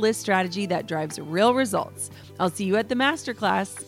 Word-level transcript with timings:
list 0.00 0.20
strategy 0.20 0.66
that 0.66 0.86
drives 0.86 1.18
real 1.20 1.54
results. 1.54 2.10
I'll 2.38 2.50
see 2.50 2.64
you 2.64 2.76
at 2.76 2.88
the 2.88 2.94
masterclass. 2.94 3.84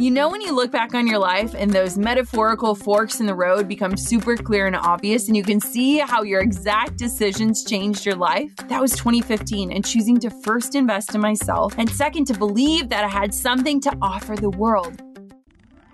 You 0.00 0.10
know, 0.10 0.30
when 0.30 0.40
you 0.40 0.56
look 0.56 0.72
back 0.72 0.94
on 0.94 1.06
your 1.06 1.18
life 1.18 1.54
and 1.54 1.70
those 1.70 1.98
metaphorical 1.98 2.74
forks 2.74 3.20
in 3.20 3.26
the 3.26 3.34
road 3.34 3.68
become 3.68 3.98
super 3.98 4.34
clear 4.34 4.66
and 4.66 4.74
obvious, 4.74 5.28
and 5.28 5.36
you 5.36 5.42
can 5.42 5.60
see 5.60 5.98
how 5.98 6.22
your 6.22 6.40
exact 6.40 6.96
decisions 6.96 7.64
changed 7.66 8.06
your 8.06 8.14
life? 8.14 8.50
That 8.68 8.80
was 8.80 8.92
2015, 8.92 9.70
and 9.70 9.84
choosing 9.84 10.18
to 10.20 10.30
first 10.42 10.74
invest 10.74 11.14
in 11.14 11.20
myself, 11.20 11.74
and 11.76 11.90
second, 11.90 12.26
to 12.28 12.34
believe 12.34 12.88
that 12.88 13.04
I 13.04 13.08
had 13.08 13.34
something 13.34 13.78
to 13.82 13.94
offer 14.00 14.36
the 14.36 14.48
world. 14.48 15.02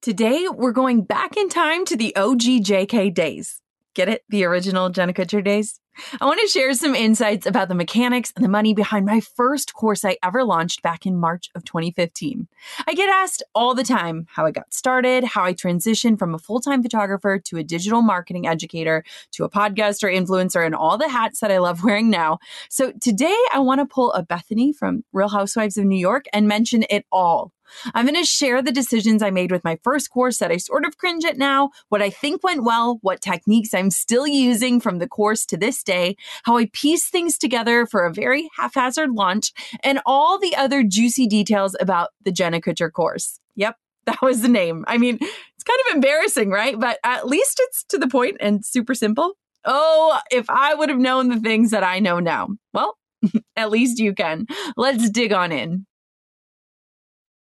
Today, 0.00 0.46
we're 0.48 0.70
going 0.70 1.02
back 1.02 1.36
in 1.36 1.48
time 1.48 1.84
to 1.86 1.96
the 1.96 2.14
OG 2.14 2.62
JK 2.62 3.12
days. 3.12 3.60
Get 3.94 4.08
it? 4.08 4.22
The 4.28 4.44
original 4.44 4.90
Jenna 4.90 5.12
Kutcher 5.12 5.42
days? 5.42 5.80
I 6.20 6.24
want 6.24 6.40
to 6.40 6.46
share 6.46 6.72
some 6.74 6.94
insights 6.94 7.46
about 7.46 7.66
the 7.66 7.74
mechanics 7.74 8.32
and 8.36 8.44
the 8.44 8.48
money 8.48 8.74
behind 8.74 9.06
my 9.06 9.18
first 9.18 9.74
course 9.74 10.04
I 10.04 10.16
ever 10.22 10.44
launched 10.44 10.82
back 10.82 11.04
in 11.04 11.16
March 11.16 11.50
of 11.56 11.64
2015. 11.64 12.46
I 12.86 12.94
get 12.94 13.08
asked 13.08 13.42
all 13.56 13.74
the 13.74 13.82
time 13.82 14.26
how 14.30 14.46
I 14.46 14.52
got 14.52 14.72
started, 14.72 15.24
how 15.24 15.42
I 15.42 15.52
transitioned 15.52 16.20
from 16.20 16.32
a 16.32 16.38
full 16.38 16.60
time 16.60 16.80
photographer 16.80 17.40
to 17.46 17.56
a 17.56 17.64
digital 17.64 18.00
marketing 18.00 18.46
educator 18.46 19.02
to 19.32 19.42
a 19.42 19.50
podcaster, 19.50 20.14
influencer, 20.14 20.64
and 20.64 20.76
all 20.76 20.96
the 20.96 21.08
hats 21.08 21.40
that 21.40 21.50
I 21.50 21.58
love 21.58 21.82
wearing 21.84 22.08
now. 22.08 22.38
So 22.70 22.92
today 23.00 23.36
I 23.52 23.58
want 23.58 23.80
to 23.80 23.84
pull 23.84 24.12
a 24.12 24.24
Bethenny 24.24 24.72
from 24.72 25.02
Real 25.12 25.28
Housewives 25.28 25.76
of 25.76 25.86
New 25.86 25.98
York 25.98 26.26
and 26.32 26.46
mention 26.46 26.84
it 26.88 27.04
all. 27.10 27.52
I'm 27.94 28.06
going 28.06 28.20
to 28.20 28.24
share 28.24 28.62
the 28.62 28.72
decisions 28.72 29.22
I 29.22 29.30
made 29.30 29.50
with 29.50 29.64
my 29.64 29.78
first 29.82 30.10
course 30.10 30.38
that 30.38 30.50
I 30.50 30.56
sort 30.56 30.84
of 30.84 30.98
cringe 30.98 31.24
at 31.24 31.38
now, 31.38 31.70
what 31.88 32.02
I 32.02 32.10
think 32.10 32.42
went 32.42 32.64
well, 32.64 32.98
what 33.02 33.20
techniques 33.20 33.74
I'm 33.74 33.90
still 33.90 34.26
using 34.26 34.80
from 34.80 34.98
the 34.98 35.08
course 35.08 35.46
to 35.46 35.56
this 35.56 35.82
day, 35.82 36.16
how 36.44 36.56
I 36.56 36.66
piece 36.72 37.08
things 37.08 37.38
together 37.38 37.86
for 37.86 38.04
a 38.04 38.12
very 38.12 38.48
haphazard 38.56 39.12
launch, 39.12 39.52
and 39.82 40.00
all 40.06 40.38
the 40.38 40.56
other 40.56 40.82
juicy 40.82 41.26
details 41.26 41.76
about 41.80 42.10
the 42.24 42.32
Jenna 42.32 42.60
Kutcher 42.60 42.92
course. 42.92 43.40
Yep, 43.56 43.76
that 44.06 44.22
was 44.22 44.42
the 44.42 44.48
name. 44.48 44.84
I 44.88 44.98
mean, 44.98 45.18
it's 45.20 45.64
kind 45.64 45.80
of 45.86 45.94
embarrassing, 45.94 46.50
right? 46.50 46.78
But 46.78 46.98
at 47.04 47.26
least 47.26 47.60
it's 47.60 47.84
to 47.84 47.98
the 47.98 48.08
point 48.08 48.36
and 48.40 48.64
super 48.64 48.94
simple. 48.94 49.34
Oh, 49.64 50.18
if 50.30 50.48
I 50.48 50.74
would 50.74 50.88
have 50.88 50.98
known 50.98 51.28
the 51.28 51.40
things 51.40 51.72
that 51.72 51.84
I 51.84 51.98
know 51.98 52.20
now. 52.20 52.48
Well, 52.72 52.96
at 53.56 53.70
least 53.70 53.98
you 53.98 54.14
can. 54.14 54.46
Let's 54.76 55.10
dig 55.10 55.32
on 55.32 55.52
in. 55.52 55.86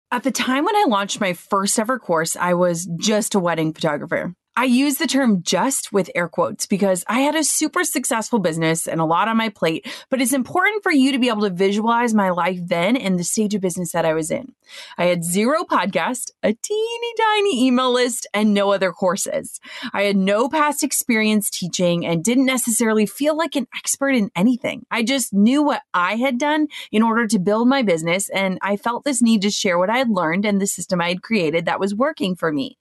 At 0.10 0.24
the 0.24 0.32
time 0.32 0.64
when 0.64 0.76
I 0.76 0.86
launched 0.88 1.20
my 1.20 1.34
first 1.34 1.78
ever 1.78 2.00
course, 2.00 2.38
I 2.38 2.54
was 2.54 2.90
just 2.98 3.36
a 3.36 3.40
wedding 3.40 3.74
photographer. 3.74 4.34
I 4.60 4.64
use 4.64 4.98
the 4.98 5.06
term 5.06 5.44
just 5.44 5.94
with 5.94 6.10
air 6.16 6.28
quotes 6.28 6.66
because 6.66 7.04
I 7.08 7.20
had 7.20 7.36
a 7.36 7.44
super 7.44 7.84
successful 7.84 8.40
business 8.40 8.88
and 8.88 9.00
a 9.00 9.06
lot 9.06 9.28
on 9.28 9.38
my 9.38 9.50
plate, 9.50 9.88
but 10.10 10.20
it's 10.20 10.34
important 10.34 10.82
for 10.82 10.92
you 10.92 11.12
to 11.12 11.20
be 11.20 11.30
able 11.30 11.44
to 11.44 11.52
visualize 11.52 12.16
my 12.16 12.32
life 12.32 12.58
then 12.66 12.98
and 12.98 13.20
the 13.20 13.24
stage 13.24 13.54
of 13.54 13.62
business 13.62 13.92
that 13.92 14.04
I 14.04 14.16
was 14.16 14.32
in. 14.32 14.56
I 14.98 15.06
had 15.06 15.24
zero 15.24 15.62
podcast, 15.62 16.32
a 16.42 16.54
teeny 16.54 17.14
tiny 17.20 17.68
email 17.68 17.94
list, 17.94 18.26
and 18.34 18.56
no 18.56 18.72
other 18.72 18.92
courses. 18.92 19.60
I 19.94 20.02
had 20.02 20.18
no 20.18 20.50
past 20.50 20.84
experience 20.84 21.52
teaching 21.52 22.04
and 22.04 22.24
didn't 22.24 22.48
necessarily 22.48 23.06
feel 23.06 23.38
like 23.38 23.56
an 23.56 23.68
expert 23.78 24.16
in 24.16 24.32
anything. 24.36 24.88
I 24.90 25.04
just 25.04 25.36
knew 25.36 25.62
what 25.62 25.84
I 25.94 26.16
had 26.16 26.40
done 26.40 26.66
in 26.92 27.04
order 27.04 27.28
to 27.28 27.38
build 27.38 27.68
my 27.68 27.84
business, 27.84 28.28
and 28.30 28.58
I 28.64 28.78
felt 28.78 29.04
this 29.04 29.22
need 29.22 29.44
to 29.44 29.52
share 29.52 29.78
what 29.78 29.92
I 29.92 30.00
had 30.00 30.10
learned 30.10 30.46
and 30.46 30.60
the 30.60 30.66
system 30.66 31.00
I 31.00 31.10
had 31.10 31.22
created 31.22 31.66
that 31.66 31.80
was 31.80 31.94
working 31.94 32.36
for 32.36 32.52
me 32.52 32.80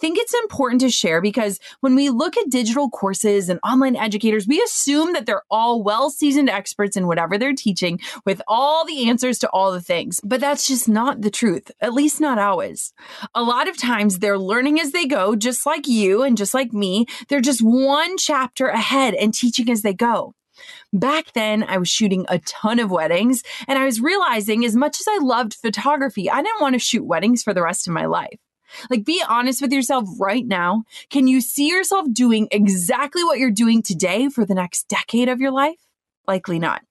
think 0.00 0.18
it's 0.18 0.34
important 0.34 0.80
to 0.82 0.90
share 0.90 1.20
because 1.20 1.58
when 1.80 1.94
we 1.94 2.10
look 2.10 2.36
at 2.36 2.50
digital 2.50 2.88
courses 2.90 3.48
and 3.48 3.60
online 3.64 3.96
educators, 3.96 4.46
we 4.46 4.62
assume 4.62 5.12
that 5.12 5.26
they're 5.26 5.42
all 5.50 5.82
well 5.82 6.10
seasoned 6.10 6.50
experts 6.50 6.96
in 6.96 7.06
whatever 7.06 7.38
they're 7.38 7.54
teaching 7.54 8.00
with 8.24 8.40
all 8.46 8.84
the 8.84 9.08
answers 9.08 9.38
to 9.40 9.50
all 9.50 9.72
the 9.72 9.80
things. 9.80 10.20
But 10.22 10.40
that's 10.40 10.66
just 10.66 10.88
not 10.88 11.22
the 11.22 11.30
truth, 11.30 11.70
at 11.80 11.94
least 11.94 12.20
not 12.20 12.38
always. 12.38 12.92
A 13.34 13.42
lot 13.42 13.68
of 13.68 13.76
times 13.76 14.18
they're 14.18 14.38
learning 14.38 14.80
as 14.80 14.92
they 14.92 15.06
go, 15.06 15.36
just 15.36 15.66
like 15.66 15.86
you 15.86 16.22
and 16.22 16.36
just 16.36 16.54
like 16.54 16.72
me. 16.72 17.06
They're 17.28 17.40
just 17.40 17.60
one 17.62 18.16
chapter 18.16 18.66
ahead 18.66 19.14
and 19.14 19.34
teaching 19.34 19.70
as 19.70 19.82
they 19.82 19.94
go. 19.94 20.34
Back 20.92 21.32
then, 21.34 21.62
I 21.62 21.78
was 21.78 21.88
shooting 21.88 22.26
a 22.28 22.38
ton 22.40 22.78
of 22.80 22.90
weddings, 22.90 23.42
and 23.68 23.78
I 23.78 23.84
was 23.84 24.00
realizing 24.00 24.64
as 24.64 24.74
much 24.74 25.00
as 25.00 25.06
I 25.08 25.18
loved 25.22 25.54
photography, 25.54 26.28
I 26.28 26.42
didn't 26.42 26.60
want 26.60 26.74
to 26.74 26.80
shoot 26.80 27.04
weddings 27.04 27.42
for 27.42 27.54
the 27.54 27.62
rest 27.62 27.86
of 27.86 27.94
my 27.94 28.06
life. 28.06 28.38
Like, 28.90 29.04
be 29.04 29.22
honest 29.28 29.62
with 29.62 29.72
yourself 29.72 30.08
right 30.18 30.46
now. 30.46 30.84
Can 31.10 31.26
you 31.26 31.40
see 31.40 31.68
yourself 31.68 32.06
doing 32.12 32.48
exactly 32.50 33.24
what 33.24 33.38
you're 33.38 33.50
doing 33.50 33.82
today 33.82 34.28
for 34.28 34.44
the 34.44 34.54
next 34.54 34.88
decade 34.88 35.28
of 35.28 35.40
your 35.40 35.52
life? 35.52 35.78
Likely 36.26 36.58
not. 36.58 36.82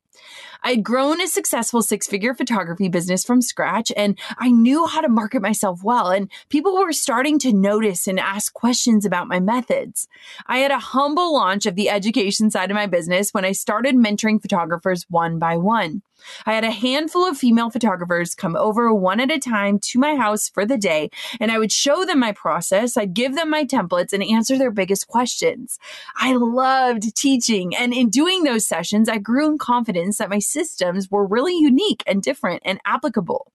I 0.64 0.72
had 0.72 0.84
grown 0.84 1.22
a 1.22 1.28
successful 1.28 1.82
six 1.82 2.08
figure 2.08 2.34
photography 2.34 2.90
business 2.90 3.24
from 3.24 3.42
scratch 3.42 3.92
and 3.96 4.18
I 4.38 4.50
knew 4.50 4.86
how 4.88 5.02
to 5.02 5.10
market 5.10 5.42
myself 5.42 5.84
well. 5.84 6.10
And 6.10 6.30
people 6.50 6.76
were 6.76 6.94
starting 6.94 7.40
to 7.40 7.54
notice 7.54 8.08
and 8.08 8.20
ask 8.20 8.54
questions 8.54 9.06
about 9.06 9.28
my 9.28 9.40
methods. 9.40 10.08
I 10.48 10.60
had 10.60 10.72
a 10.72 10.80
humble 10.80 11.34
launch 11.34 11.66
of 11.66 11.76
the 11.76 11.90
education 11.90 12.52
side 12.52 12.72
of 12.72 12.76
my 12.76 12.88
business 12.88 13.34
when 13.34 13.46
I 13.46 13.52
started 13.52 13.96
mentoring 13.96 14.42
photographers 14.42 15.06
one 15.10 15.40
by 15.40 15.58
one. 15.58 16.02
I 16.46 16.54
had 16.54 16.64
a 16.64 16.72
handful 16.72 17.26
of 17.28 17.38
female 17.38 17.70
photographers 17.70 18.36
come 18.36 18.56
over 18.56 18.94
one 18.94 19.20
at 19.20 19.32
a 19.32 19.40
time 19.40 19.80
to 19.80 20.00
my 20.00 20.16
house 20.16 20.50
for 20.50 20.66
the 20.66 20.78
day, 20.78 21.10
and 21.40 21.52
I 21.52 21.60
would 21.60 21.72
show 21.72 22.06
them 22.06 22.20
my 22.20 22.32
process. 22.32 22.98
I'd 22.98 23.14
give 23.14 23.36
them 23.36 23.50
my 23.50 23.66
templates 23.66 24.14
and 24.14 24.24
answer 24.24 24.58
their 24.58 24.72
biggest 24.72 25.08
questions. 25.08 25.80
I 26.16 26.34
loved 26.34 27.16
teaching, 27.16 27.76
and 27.76 27.94
in 27.94 28.10
doing 28.10 28.44
those 28.44 28.68
sessions, 28.68 29.10
I 29.10 29.18
grew 29.18 29.48
in 29.48 29.58
confidence 29.58 30.18
that 30.18 30.30
my 30.30 30.40
systems 30.40 31.10
were 31.10 31.26
really 31.26 31.58
unique 31.58 32.04
and 32.08 32.22
different 32.22 32.62
and 32.66 32.80
applicable. 32.86 33.52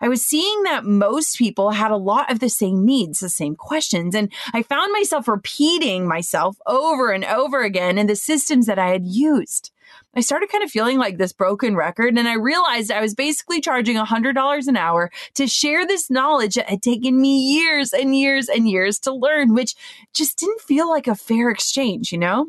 I 0.00 0.08
was 0.08 0.24
seeing 0.24 0.62
that 0.64 0.84
most 0.84 1.38
people 1.38 1.70
had 1.70 1.90
a 1.90 1.96
lot 1.96 2.30
of 2.30 2.40
the 2.40 2.48
same 2.48 2.84
needs, 2.84 3.20
the 3.20 3.28
same 3.28 3.54
questions, 3.54 4.14
and 4.14 4.32
I 4.52 4.62
found 4.62 4.92
myself 4.92 5.28
repeating 5.28 6.06
myself 6.06 6.56
over 6.66 7.12
and 7.12 7.24
over 7.24 7.62
again 7.62 7.98
in 7.98 8.06
the 8.06 8.16
systems 8.16 8.66
that 8.66 8.78
I 8.78 8.88
had 8.88 9.06
used. 9.06 9.70
I 10.12 10.22
started 10.22 10.48
kind 10.50 10.64
of 10.64 10.70
feeling 10.72 10.98
like 10.98 11.18
this 11.18 11.32
broken 11.32 11.76
record, 11.76 12.18
and 12.18 12.28
I 12.28 12.34
realized 12.34 12.90
I 12.90 13.00
was 13.00 13.14
basically 13.14 13.60
charging 13.60 13.96
$100 13.96 14.66
an 14.66 14.76
hour 14.76 15.10
to 15.34 15.46
share 15.46 15.86
this 15.86 16.10
knowledge 16.10 16.56
that 16.56 16.68
had 16.68 16.82
taken 16.82 17.20
me 17.20 17.54
years 17.54 17.92
and 17.92 18.16
years 18.16 18.48
and 18.48 18.68
years 18.68 18.98
to 19.00 19.14
learn, 19.14 19.54
which 19.54 19.76
just 20.12 20.36
didn't 20.38 20.62
feel 20.62 20.90
like 20.90 21.06
a 21.06 21.14
fair 21.14 21.48
exchange, 21.48 22.10
you 22.10 22.18
know? 22.18 22.46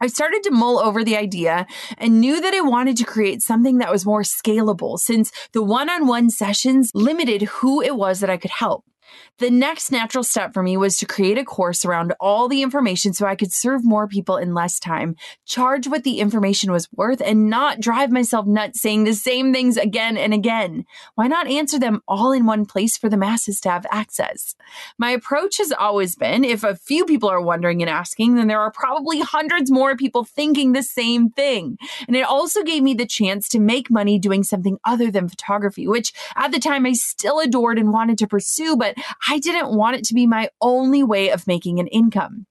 I 0.00 0.06
started 0.06 0.42
to 0.44 0.50
mull 0.50 0.78
over 0.78 1.04
the 1.04 1.16
idea 1.18 1.66
and 1.98 2.20
knew 2.20 2.40
that 2.40 2.54
I 2.54 2.62
wanted 2.62 2.96
to 2.96 3.04
create 3.04 3.42
something 3.42 3.78
that 3.78 3.92
was 3.92 4.06
more 4.06 4.22
scalable 4.22 4.98
since 4.98 5.30
the 5.52 5.62
one 5.62 5.90
on 5.90 6.06
one 6.06 6.30
sessions 6.30 6.90
limited 6.94 7.42
who 7.42 7.82
it 7.82 7.94
was 7.94 8.20
that 8.20 8.30
I 8.30 8.38
could 8.38 8.50
help. 8.50 8.84
The 9.38 9.50
next 9.50 9.90
natural 9.90 10.22
step 10.22 10.54
for 10.54 10.62
me 10.62 10.76
was 10.76 10.96
to 10.98 11.06
create 11.06 11.38
a 11.38 11.44
course 11.44 11.84
around 11.84 12.14
all 12.20 12.48
the 12.48 12.62
information 12.62 13.12
so 13.12 13.26
I 13.26 13.34
could 13.34 13.52
serve 13.52 13.84
more 13.84 14.06
people 14.06 14.36
in 14.36 14.54
less 14.54 14.78
time, 14.78 15.16
charge 15.46 15.88
what 15.88 16.04
the 16.04 16.20
information 16.20 16.70
was 16.70 16.88
worth, 16.92 17.20
and 17.20 17.50
not 17.50 17.80
drive 17.80 18.12
myself 18.12 18.46
nuts 18.46 18.80
saying 18.80 19.04
the 19.04 19.14
same 19.14 19.52
things 19.52 19.76
again 19.76 20.16
and 20.16 20.32
again. 20.32 20.84
Why 21.14 21.26
not 21.26 21.48
answer 21.48 21.78
them 21.78 22.02
all 22.06 22.32
in 22.32 22.46
one 22.46 22.66
place 22.66 22.96
for 22.96 23.08
the 23.08 23.16
masses 23.16 23.60
to 23.60 23.70
have 23.70 23.86
access? 23.90 24.54
My 24.98 25.10
approach 25.10 25.58
has 25.58 25.72
always 25.72 26.14
been 26.14 26.44
if 26.44 26.62
a 26.62 26.76
few 26.76 27.04
people 27.04 27.28
are 27.28 27.42
wondering 27.42 27.82
and 27.82 27.90
asking, 27.90 28.36
then 28.36 28.46
there 28.46 28.60
are 28.60 28.70
probably 28.70 29.20
hundreds 29.20 29.70
more 29.70 29.96
people 29.96 30.24
thinking 30.24 30.72
the 30.72 30.82
same 30.82 31.30
thing. 31.30 31.78
And 32.06 32.16
it 32.16 32.24
also 32.24 32.62
gave 32.62 32.82
me 32.82 32.94
the 32.94 33.06
chance 33.06 33.48
to 33.48 33.58
make 33.58 33.90
money 33.90 34.18
doing 34.18 34.44
something 34.44 34.78
other 34.84 35.10
than 35.10 35.28
photography, 35.28 35.88
which 35.88 36.12
at 36.36 36.52
the 36.52 36.60
time 36.60 36.86
I 36.86 36.92
still 36.92 37.40
adored 37.40 37.78
and 37.78 37.92
wanted 37.92 38.18
to 38.18 38.26
pursue, 38.26 38.76
but 38.76 38.96
I 39.28 39.38
didn't 39.38 39.74
want 39.76 39.96
it 39.96 40.04
to 40.04 40.14
be 40.14 40.26
my 40.26 40.48
only 40.60 41.02
way 41.02 41.30
of 41.30 41.46
making 41.46 41.78
an 41.80 41.86
income. 41.88 42.46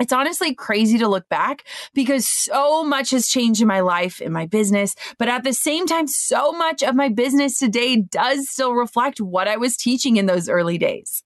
It's 0.00 0.14
honestly 0.14 0.54
crazy 0.54 0.96
to 0.98 1.08
look 1.08 1.28
back 1.28 1.64
because 1.92 2.26
so 2.26 2.82
much 2.82 3.10
has 3.10 3.28
changed 3.28 3.60
in 3.60 3.68
my 3.68 3.80
life, 3.80 4.22
in 4.22 4.32
my 4.32 4.46
business, 4.46 4.94
but 5.18 5.28
at 5.28 5.44
the 5.44 5.52
same 5.52 5.86
time, 5.86 6.06
so 6.06 6.52
much 6.52 6.82
of 6.82 6.94
my 6.94 7.10
business 7.10 7.58
today 7.58 7.96
does 7.96 8.48
still 8.48 8.72
reflect 8.72 9.20
what 9.20 9.46
I 9.46 9.58
was 9.58 9.76
teaching 9.76 10.16
in 10.16 10.24
those 10.24 10.48
early 10.48 10.78
days. 10.78 11.22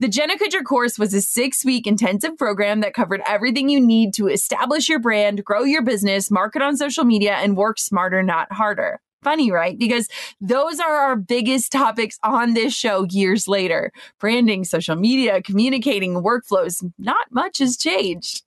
The 0.00 0.08
Jenna 0.08 0.36
Kutcher 0.36 0.64
course 0.64 0.98
was 0.98 1.14
a 1.14 1.20
six 1.20 1.64
week 1.64 1.86
intensive 1.86 2.36
program 2.36 2.80
that 2.80 2.94
covered 2.94 3.22
everything 3.24 3.68
you 3.68 3.80
need 3.80 4.14
to 4.14 4.26
establish 4.26 4.88
your 4.88 5.00
brand, 5.00 5.44
grow 5.44 5.62
your 5.62 5.82
business, 5.82 6.30
market 6.30 6.62
on 6.62 6.76
social 6.76 7.04
media, 7.04 7.34
and 7.34 7.56
work 7.56 7.78
smarter, 7.78 8.22
not 8.22 8.52
harder 8.52 9.00
funny, 9.22 9.50
right? 9.50 9.78
Because 9.78 10.08
those 10.40 10.80
are 10.80 10.96
our 10.96 11.16
biggest 11.16 11.72
topics 11.72 12.18
on 12.22 12.54
this 12.54 12.74
show 12.74 13.04
years 13.10 13.48
later. 13.48 13.92
Branding, 14.18 14.64
social 14.64 14.96
media, 14.96 15.42
communicating, 15.42 16.22
workflows, 16.22 16.88
not 16.98 17.30
much 17.30 17.58
has 17.58 17.76
changed. 17.76 18.42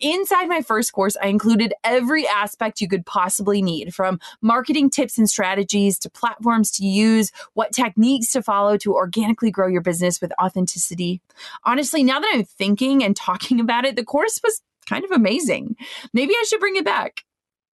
Inside 0.00 0.46
my 0.46 0.62
first 0.62 0.92
course, 0.92 1.16
I 1.22 1.26
included 1.26 1.74
every 1.84 2.26
aspect 2.26 2.80
you 2.80 2.88
could 2.88 3.06
possibly 3.06 3.62
need 3.62 3.94
from 3.94 4.20
marketing 4.42 4.90
tips 4.90 5.18
and 5.18 5.28
strategies 5.28 5.98
to 6.00 6.10
platforms 6.10 6.70
to 6.72 6.84
use, 6.84 7.32
what 7.54 7.72
techniques 7.72 8.30
to 8.32 8.42
follow 8.42 8.76
to 8.78 8.94
organically 8.94 9.50
grow 9.50 9.68
your 9.68 9.82
business 9.82 10.20
with 10.20 10.32
authenticity. 10.40 11.20
Honestly, 11.64 12.02
now 12.02 12.20
that 12.20 12.32
I'm 12.34 12.44
thinking 12.44 13.02
and 13.04 13.16
talking 13.16 13.60
about 13.60 13.84
it, 13.84 13.96
the 13.96 14.04
course 14.04 14.40
was 14.42 14.62
kind 14.86 15.04
of 15.04 15.10
amazing. 15.10 15.76
Maybe 16.12 16.34
I 16.34 16.44
should 16.48 16.60
bring 16.60 16.76
it 16.76 16.84
back. 16.84 17.24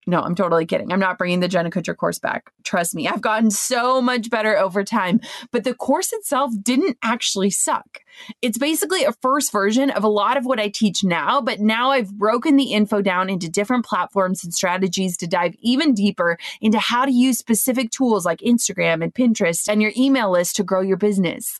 No, 0.05 0.21
I'm 0.21 0.35
totally 0.35 0.65
kidding. 0.65 0.91
I'm 0.91 0.99
not 0.99 1.17
bringing 1.17 1.39
the 1.39 1.47
Jenna 1.47 1.69
Kutcher 1.69 1.95
course 1.95 2.19
back. 2.19 2.51
Trust 2.63 2.95
me, 2.95 3.07
I've 3.07 3.21
gotten 3.21 3.51
so 3.51 4.01
much 4.01 4.29
better 4.29 4.57
over 4.57 4.83
time. 4.83 5.21
But 5.51 5.63
the 5.63 5.73
course 5.73 6.11
itself 6.11 6.51
didn't 6.61 6.97
actually 7.03 7.49
suck. 7.49 7.99
It's 8.41 8.57
basically 8.57 9.03
a 9.03 9.13
first 9.13 9.51
version 9.51 9.89
of 9.89 10.03
a 10.03 10.09
lot 10.09 10.37
of 10.37 10.45
what 10.45 10.59
I 10.59 10.69
teach 10.69 11.03
now, 11.03 11.41
but 11.41 11.59
now 11.59 11.91
I've 11.91 12.13
broken 12.13 12.57
the 12.57 12.73
info 12.73 13.01
down 13.01 13.29
into 13.29 13.49
different 13.49 13.85
platforms 13.85 14.43
and 14.43 14.53
strategies 14.53 15.17
to 15.17 15.27
dive 15.27 15.55
even 15.61 15.93
deeper 15.93 16.37
into 16.61 16.79
how 16.79 17.05
to 17.05 17.11
use 17.11 17.37
specific 17.37 17.91
tools 17.91 18.25
like 18.25 18.39
Instagram 18.39 19.03
and 19.03 19.13
Pinterest 19.13 19.67
and 19.67 19.81
your 19.81 19.91
email 19.97 20.31
list 20.31 20.55
to 20.57 20.63
grow 20.63 20.81
your 20.81 20.97
business. 20.97 21.59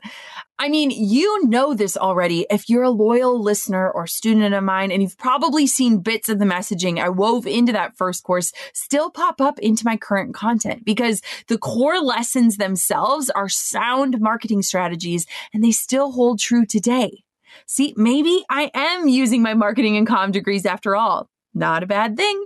I 0.59 0.69
mean, 0.69 0.91
you 0.91 1.45
know 1.47 1.73
this 1.73 1.97
already 1.97 2.45
if 2.49 2.69
you're 2.69 2.83
a 2.83 2.89
loyal 2.89 3.41
listener 3.41 3.89
or 3.89 4.07
student 4.07 4.53
of 4.53 4.63
mine, 4.63 4.91
and 4.91 5.01
you've 5.01 5.17
probably 5.17 5.67
seen 5.67 5.99
bits 5.99 6.29
of 6.29 6.39
the 6.39 6.45
messaging 6.45 6.99
I 6.99 7.09
wove 7.09 7.47
into 7.47 7.73
that 7.73 7.97
first 7.97 8.23
course 8.23 8.53
still 8.73 9.09
pop 9.09 9.41
up 9.41 9.59
into 9.59 9.83
my 9.85 9.97
current 9.97 10.33
content 10.33 10.85
because 10.85 11.21
the 11.47 11.57
core 11.57 11.99
lessons 11.99 12.57
themselves 12.57 13.29
are 13.31 13.49
sound 13.49 14.21
marketing 14.21 14.61
strategies 14.61 15.25
and 15.53 15.63
they 15.63 15.71
still 15.71 16.11
hold 16.11 16.39
true 16.39 16.65
today. 16.65 17.23
See, 17.65 17.93
maybe 17.97 18.43
I 18.49 18.71
am 18.73 19.07
using 19.07 19.41
my 19.41 19.53
marketing 19.53 19.97
and 19.97 20.07
comm 20.07 20.31
degrees 20.31 20.65
after 20.65 20.95
all. 20.95 21.29
Not 21.53 21.83
a 21.83 21.87
bad 21.87 22.17
thing. 22.17 22.45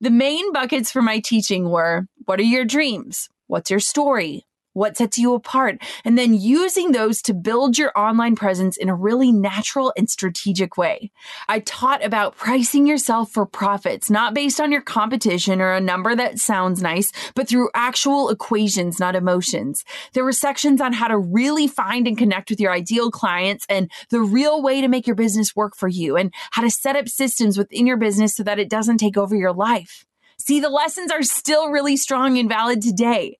The 0.00 0.10
main 0.10 0.52
buckets 0.52 0.90
for 0.90 1.02
my 1.02 1.20
teaching 1.20 1.70
were 1.70 2.06
what 2.24 2.40
are 2.40 2.44
your 2.44 2.64
dreams? 2.64 3.28
What's 3.46 3.70
your 3.70 3.80
story? 3.80 4.46
What 4.72 4.96
sets 4.96 5.18
you 5.18 5.34
apart, 5.34 5.82
and 6.04 6.16
then 6.16 6.34
using 6.34 6.92
those 6.92 7.22
to 7.22 7.34
build 7.34 7.76
your 7.78 7.92
online 7.98 8.36
presence 8.36 8.76
in 8.76 8.88
a 8.88 8.94
really 8.94 9.32
natural 9.32 9.92
and 9.96 10.08
strategic 10.08 10.76
way. 10.76 11.10
I 11.48 11.60
taught 11.60 12.04
about 12.04 12.36
pricing 12.36 12.86
yourself 12.86 13.30
for 13.30 13.46
profits, 13.46 14.10
not 14.10 14.34
based 14.34 14.60
on 14.60 14.72
your 14.72 14.82
competition 14.82 15.60
or 15.60 15.72
a 15.72 15.80
number 15.80 16.14
that 16.14 16.38
sounds 16.38 16.82
nice, 16.82 17.12
but 17.34 17.48
through 17.48 17.70
actual 17.74 18.28
equations, 18.30 19.00
not 19.00 19.16
emotions. 19.16 19.84
There 20.12 20.24
were 20.24 20.32
sections 20.32 20.80
on 20.80 20.92
how 20.92 21.08
to 21.08 21.18
really 21.18 21.66
find 21.66 22.06
and 22.06 22.16
connect 22.16 22.50
with 22.50 22.60
your 22.60 22.72
ideal 22.72 23.10
clients 23.10 23.66
and 23.68 23.90
the 24.10 24.20
real 24.20 24.62
way 24.62 24.80
to 24.80 24.88
make 24.88 25.06
your 25.06 25.16
business 25.16 25.56
work 25.56 25.76
for 25.76 25.88
you 25.88 26.16
and 26.16 26.32
how 26.52 26.62
to 26.62 26.70
set 26.70 26.96
up 26.96 27.08
systems 27.08 27.58
within 27.58 27.86
your 27.86 27.96
business 27.96 28.34
so 28.34 28.42
that 28.42 28.58
it 28.58 28.70
doesn't 28.70 28.98
take 28.98 29.16
over 29.16 29.34
your 29.34 29.52
life. 29.52 30.06
See, 30.38 30.60
the 30.60 30.70
lessons 30.70 31.10
are 31.10 31.22
still 31.22 31.68
really 31.68 31.96
strong 31.96 32.38
and 32.38 32.48
valid 32.48 32.80
today. 32.80 33.38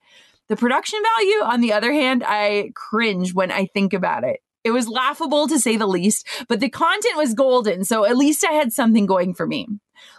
The 0.51 0.57
production 0.57 0.99
value, 1.17 1.45
on 1.45 1.61
the 1.61 1.73
other 1.73 1.93
hand, 1.93 2.25
I 2.27 2.73
cringe 2.75 3.33
when 3.33 3.53
I 3.53 3.67
think 3.67 3.93
about 3.93 4.25
it. 4.25 4.41
It 4.65 4.73
was 4.73 4.89
laughable 4.89 5.47
to 5.47 5.61
say 5.61 5.77
the 5.77 5.87
least, 5.87 6.27
but 6.49 6.59
the 6.59 6.69
content 6.69 7.17
was 7.17 7.35
golden, 7.35 7.85
so 7.85 8.05
at 8.05 8.17
least 8.17 8.45
I 8.45 8.51
had 8.51 8.73
something 8.73 9.07
going 9.07 9.33
for 9.33 9.47
me. 9.47 9.69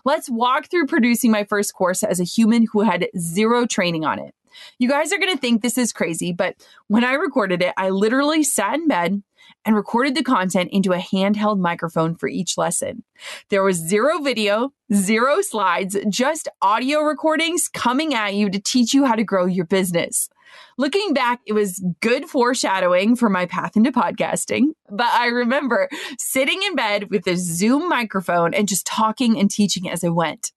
Let's 0.06 0.30
walk 0.30 0.72
through 0.72 0.88
producing 0.88 1.32
my 1.32 1.44
first 1.44 1.74
course 1.74 2.02
as 2.02 2.22
a 2.22 2.24
human 2.24 2.66
who 2.72 2.80
had 2.80 3.10
zero 3.20 3.66
training 3.66 4.06
on 4.06 4.20
it. 4.20 4.34
You 4.80 4.88
guys 4.88 5.12
are 5.12 5.18
going 5.18 5.34
to 5.34 5.38
think 5.38 5.62
this 5.62 5.78
is 5.78 5.92
crazy, 5.92 6.32
but 6.32 6.56
when 6.88 7.04
I 7.04 7.16
recorded 7.16 7.62
it, 7.62 7.74
I 7.76 7.90
literally 7.90 8.44
sat 8.44 8.76
in 8.76 8.88
bed 8.88 9.22
and 9.66 9.76
recorded 9.76 10.16
the 10.16 10.24
content 10.24 10.70
into 10.72 10.94
a 10.94 10.98
handheld 10.98 11.60
microphone 11.60 12.16
for 12.16 12.28
each 12.28 12.58
lesson. 12.58 13.04
There 13.50 13.64
was 13.64 13.78
zero 13.78 14.20
video, 14.20 14.74
zero 14.94 15.42
slides, 15.42 15.98
just 16.10 16.48
audio 16.62 17.02
recordings 17.02 17.68
coming 17.68 18.14
at 18.14 18.34
you 18.34 18.50
to 18.50 18.60
teach 18.60 18.94
you 18.94 19.06
how 19.06 19.16
to 19.16 19.24
grow 19.24 19.46
your 19.46 19.66
business. 19.66 20.30
Looking 20.78 21.14
back, 21.14 21.42
it 21.46 21.54
was 21.54 21.84
good 22.02 22.26
foreshadowing 22.26 23.16
for 23.16 23.30
my 23.30 23.46
path 23.46 23.76
into 23.76 23.92
podcasting. 23.92 24.70
But 24.90 25.10
I 25.12 25.28
remember 25.28 25.90
sitting 26.18 26.62
in 26.64 26.76
bed 26.76 27.10
with 27.10 27.28
a 27.28 27.38
Zoom 27.38 27.90
microphone 27.90 28.54
and 28.54 28.68
just 28.68 28.86
talking 28.86 29.40
and 29.40 29.50
teaching 29.50 29.90
as 29.90 30.04
I 30.04 30.10
went. 30.10 30.52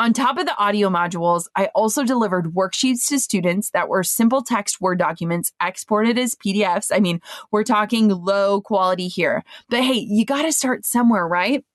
On 0.00 0.14
top 0.14 0.38
of 0.38 0.46
the 0.46 0.56
audio 0.56 0.88
modules, 0.88 1.44
I 1.54 1.66
also 1.74 2.04
delivered 2.04 2.54
worksheets 2.54 3.06
to 3.08 3.18
students 3.18 3.68
that 3.72 3.90
were 3.90 4.02
simple 4.02 4.40
text 4.40 4.80
Word 4.80 4.98
documents 4.98 5.52
exported 5.62 6.18
as 6.18 6.34
PDFs. 6.34 6.90
I 6.90 7.00
mean, 7.00 7.20
we're 7.50 7.64
talking 7.64 8.08
low 8.08 8.62
quality 8.62 9.08
here. 9.08 9.44
But 9.68 9.82
hey, 9.82 10.06
you 10.08 10.24
got 10.24 10.42
to 10.42 10.52
start 10.52 10.86
somewhere, 10.86 11.28
right? 11.28 11.66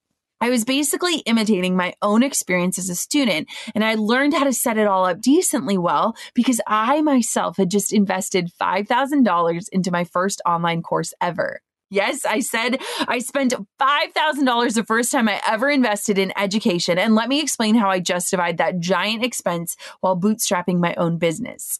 I 0.45 0.49
was 0.51 0.63
basically 0.63 1.21
imitating 1.21 1.75
my 1.75 1.95
own 2.03 2.21
experience 2.21 2.77
as 2.77 2.87
a 2.87 2.93
student, 2.93 3.47
and 3.73 3.83
I 3.83 3.95
learned 3.95 4.35
how 4.35 4.43
to 4.43 4.53
set 4.53 4.77
it 4.77 4.85
all 4.85 5.03
up 5.03 5.19
decently 5.19 5.75
well 5.75 6.15
because 6.35 6.61
I 6.67 7.01
myself 7.01 7.57
had 7.57 7.71
just 7.71 7.91
invested 7.91 8.51
$5,000 8.61 9.65
into 9.71 9.89
my 9.89 10.03
first 10.03 10.43
online 10.45 10.83
course 10.83 11.15
ever. 11.19 11.61
Yes, 11.89 12.25
I 12.25 12.41
said 12.41 12.77
I 13.07 13.17
spent 13.19 13.55
$5,000 13.81 14.75
the 14.75 14.83
first 14.83 15.11
time 15.11 15.27
I 15.27 15.41
ever 15.47 15.67
invested 15.67 16.19
in 16.19 16.31
education. 16.37 16.99
And 16.99 17.15
let 17.15 17.27
me 17.27 17.41
explain 17.41 17.73
how 17.73 17.89
I 17.89 17.99
justified 17.99 18.57
that 18.57 18.79
giant 18.79 19.25
expense 19.25 19.75
while 20.01 20.19
bootstrapping 20.19 20.77
my 20.77 20.93
own 20.93 21.17
business. 21.17 21.79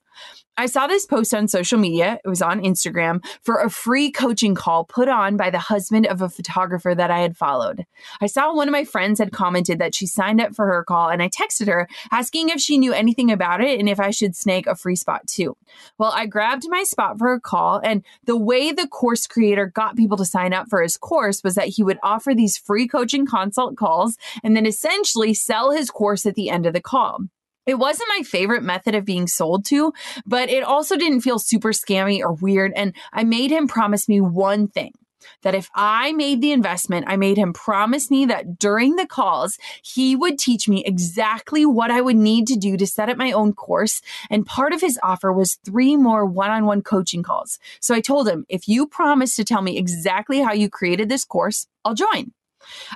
I 0.57 0.67
saw 0.67 0.87
this 0.87 1.05
post 1.05 1.33
on 1.33 1.49
social 1.49 1.77
media, 1.77 2.17
it 2.23 2.29
was 2.29 2.41
on 2.41 2.61
Instagram, 2.61 3.25
for 3.41 3.59
a 3.59 3.69
free 3.69 4.09
coaching 4.09 4.55
call 4.55 4.85
put 4.85 5.09
on 5.09 5.35
by 5.35 5.49
the 5.49 5.59
husband 5.59 6.07
of 6.07 6.21
a 6.21 6.29
photographer 6.29 6.95
that 6.95 7.11
I 7.11 7.19
had 7.19 7.35
followed. 7.35 7.85
I 8.21 8.27
saw 8.27 8.55
one 8.55 8.69
of 8.69 8.71
my 8.71 8.85
friends 8.85 9.19
had 9.19 9.33
commented 9.33 9.79
that 9.79 9.93
she 9.93 10.07
signed 10.07 10.39
up 10.39 10.55
for 10.55 10.65
her 10.65 10.85
call, 10.85 11.09
and 11.09 11.21
I 11.21 11.27
texted 11.27 11.67
her 11.67 11.89
asking 12.09 12.49
if 12.49 12.61
she 12.61 12.77
knew 12.77 12.93
anything 12.93 13.31
about 13.31 13.59
it 13.59 13.81
and 13.81 13.89
if 13.89 13.99
I 13.99 14.11
should 14.11 14.33
snag 14.33 14.65
a 14.65 14.75
free 14.75 14.95
spot 14.95 15.27
too. 15.27 15.57
Well, 15.97 16.13
I 16.15 16.25
grabbed 16.25 16.63
my 16.69 16.83
spot 16.83 17.19
for 17.19 17.33
a 17.33 17.41
call, 17.41 17.81
and 17.83 18.01
the 18.23 18.37
way 18.37 18.71
the 18.71 18.87
course 18.87 19.27
creator 19.27 19.65
got 19.65 19.97
people 19.97 20.15
to 20.17 20.25
sign 20.25 20.53
up 20.53 20.69
for 20.69 20.81
his 20.81 20.95
course 20.95 21.43
was 21.43 21.55
that 21.55 21.67
he 21.67 21.83
would 21.83 21.99
offer 22.01 22.33
these 22.33 22.57
free 22.57 22.87
coaching 22.87 23.25
consult 23.25 23.75
calls 23.75 24.15
and 24.41 24.55
then 24.55 24.65
essentially 24.65 25.33
sell 25.33 25.71
his 25.71 25.91
course 25.91 26.25
at 26.25 26.35
the 26.35 26.49
end 26.49 26.65
of 26.65 26.71
the 26.71 26.81
call. 26.81 27.19
It 27.65 27.75
wasn't 27.75 28.09
my 28.17 28.23
favorite 28.23 28.63
method 28.63 28.95
of 28.95 29.05
being 29.05 29.27
sold 29.27 29.65
to, 29.65 29.93
but 30.25 30.49
it 30.49 30.63
also 30.63 30.97
didn't 30.97 31.21
feel 31.21 31.39
super 31.39 31.71
scammy 31.71 32.19
or 32.19 32.33
weird. 32.33 32.73
And 32.75 32.93
I 33.11 33.23
made 33.23 33.51
him 33.51 33.67
promise 33.67 34.07
me 34.07 34.21
one 34.21 34.67
thing 34.67 34.93
that 35.41 35.55
if 35.55 35.69
I 35.75 36.11
made 36.13 36.41
the 36.41 36.51
investment, 36.51 37.05
I 37.07 37.17
made 37.17 37.37
him 37.37 37.53
promise 37.53 38.11
me 38.11 38.25
that 38.25 38.59
during 38.59 38.95
the 38.95 39.07
calls, 39.07 39.57
he 39.83 40.15
would 40.15 40.37
teach 40.37 40.67
me 40.67 40.83
exactly 40.85 41.65
what 41.65 41.91
I 41.91 42.01
would 42.01 42.15
need 42.15 42.47
to 42.47 42.55
do 42.55 42.77
to 42.77 42.87
set 42.87 43.09
up 43.09 43.17
my 43.17 43.31
own 43.31 43.53
course. 43.53 44.01
And 44.29 44.45
part 44.45 44.73
of 44.73 44.81
his 44.81 44.99
offer 45.03 45.31
was 45.31 45.57
three 45.65 45.95
more 45.95 46.25
one 46.25 46.51
on 46.51 46.65
one 46.65 46.81
coaching 46.81 47.23
calls. 47.23 47.59
So 47.79 47.95
I 47.95 48.01
told 48.01 48.27
him, 48.27 48.45
if 48.49 48.67
you 48.67 48.87
promise 48.87 49.35
to 49.35 49.43
tell 49.43 49.61
me 49.61 49.77
exactly 49.77 50.41
how 50.41 50.53
you 50.53 50.69
created 50.69 51.09
this 51.09 51.25
course, 51.25 51.67
I'll 51.83 51.95
join. 51.95 52.31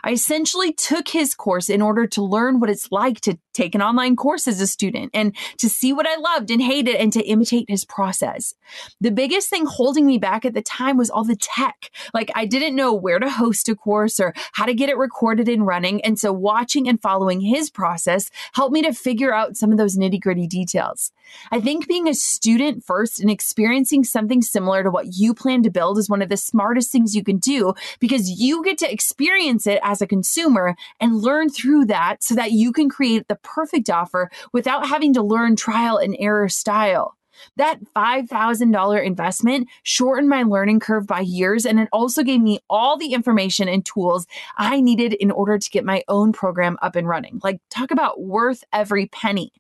I 0.03 0.11
essentially 0.11 0.73
took 0.73 1.09
his 1.09 1.35
course 1.35 1.69
in 1.69 1.81
order 1.81 2.07
to 2.07 2.23
learn 2.23 2.59
what 2.59 2.69
it's 2.69 2.91
like 2.91 3.21
to 3.21 3.37
take 3.53 3.75
an 3.75 3.81
online 3.81 4.15
course 4.15 4.47
as 4.47 4.61
a 4.61 4.67
student 4.67 5.11
and 5.13 5.35
to 5.57 5.69
see 5.69 5.93
what 5.93 6.07
I 6.07 6.15
loved 6.17 6.51
and 6.51 6.61
hated 6.61 6.95
and 6.95 7.11
to 7.13 7.25
imitate 7.25 7.69
his 7.69 7.85
process. 7.85 8.53
The 9.01 9.11
biggest 9.11 9.49
thing 9.49 9.65
holding 9.65 10.05
me 10.05 10.17
back 10.17 10.45
at 10.45 10.53
the 10.53 10.61
time 10.61 10.97
was 10.97 11.09
all 11.09 11.23
the 11.23 11.35
tech. 11.35 11.89
Like 12.13 12.31
I 12.35 12.45
didn't 12.45 12.75
know 12.75 12.93
where 12.93 13.19
to 13.19 13.29
host 13.29 13.69
a 13.69 13.75
course 13.75 14.19
or 14.19 14.33
how 14.53 14.65
to 14.65 14.73
get 14.73 14.89
it 14.89 14.97
recorded 14.97 15.49
and 15.49 15.65
running. 15.65 16.01
And 16.01 16.19
so 16.19 16.31
watching 16.31 16.87
and 16.87 17.01
following 17.01 17.41
his 17.41 17.69
process 17.69 18.29
helped 18.53 18.73
me 18.73 18.81
to 18.83 18.93
figure 18.93 19.33
out 19.33 19.57
some 19.57 19.71
of 19.71 19.77
those 19.77 19.97
nitty 19.97 20.21
gritty 20.21 20.47
details. 20.47 21.11
I 21.51 21.59
think 21.59 21.87
being 21.87 22.07
a 22.07 22.13
student 22.13 22.83
first 22.83 23.19
and 23.19 23.29
experiencing 23.29 24.03
something 24.03 24.41
similar 24.41 24.83
to 24.83 24.91
what 24.91 25.13
you 25.13 25.33
plan 25.33 25.63
to 25.63 25.69
build 25.69 25.97
is 25.97 26.09
one 26.09 26.21
of 26.21 26.29
the 26.29 26.37
smartest 26.37 26.91
things 26.91 27.15
you 27.15 27.23
can 27.23 27.37
do 27.37 27.73
because 27.99 28.29
you 28.29 28.63
get 28.63 28.77
to 28.79 28.91
experience 28.91 29.67
it 29.67 29.79
as 29.83 30.01
a 30.01 30.07
consumer 30.07 30.75
and 30.99 31.21
learn 31.21 31.49
through 31.49 31.85
that 31.85 32.23
so 32.23 32.35
that 32.35 32.51
you 32.51 32.71
can 32.71 32.89
create 32.89 33.27
the 33.27 33.38
perfect 33.43 33.89
offer 33.89 34.29
without 34.53 34.87
having 34.87 35.13
to 35.13 35.23
learn 35.23 35.55
trial 35.55 35.97
and 35.97 36.15
error 36.19 36.49
style. 36.49 37.15
That 37.55 37.79
$5,000 37.95 39.05
investment 39.05 39.67
shortened 39.83 40.29
my 40.29 40.43
learning 40.43 40.79
curve 40.79 41.07
by 41.07 41.21
years, 41.21 41.65
and 41.65 41.79
it 41.79 41.89
also 41.91 42.23
gave 42.23 42.41
me 42.41 42.59
all 42.69 42.97
the 42.97 43.13
information 43.13 43.67
and 43.67 43.85
tools 43.85 44.27
I 44.57 44.81
needed 44.81 45.13
in 45.13 45.31
order 45.31 45.57
to 45.57 45.69
get 45.69 45.85
my 45.85 46.03
own 46.07 46.33
program 46.33 46.77
up 46.81 46.95
and 46.95 47.07
running. 47.07 47.39
Like, 47.43 47.61
talk 47.69 47.91
about 47.91 48.21
worth 48.21 48.63
every 48.73 49.07
penny. 49.07 49.51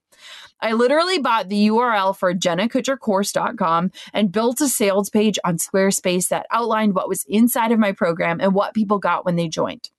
I 0.61 0.73
literally 0.73 1.19
bought 1.19 1.47
the 1.47 1.67
URL 1.67 2.15
for 2.15 2.33
jennakutchercourse.com 2.33 3.91
and 4.13 4.31
built 4.31 4.59
a 4.59 4.67
sales 4.67 5.09
page 5.09 5.39
on 5.45 5.57
Squarespace 5.57 6.27
that 6.27 6.47
outlined 6.51 6.95
what 6.95 7.07
was 7.07 7.23
inside 7.29 7.71
of 7.71 7.79
my 7.79 7.93
program 7.93 8.41
and 8.41 8.53
what 8.53 8.73
people 8.73 8.99
got 8.99 9.25
when 9.25 9.37
they 9.37 9.47
joined. 9.47 9.89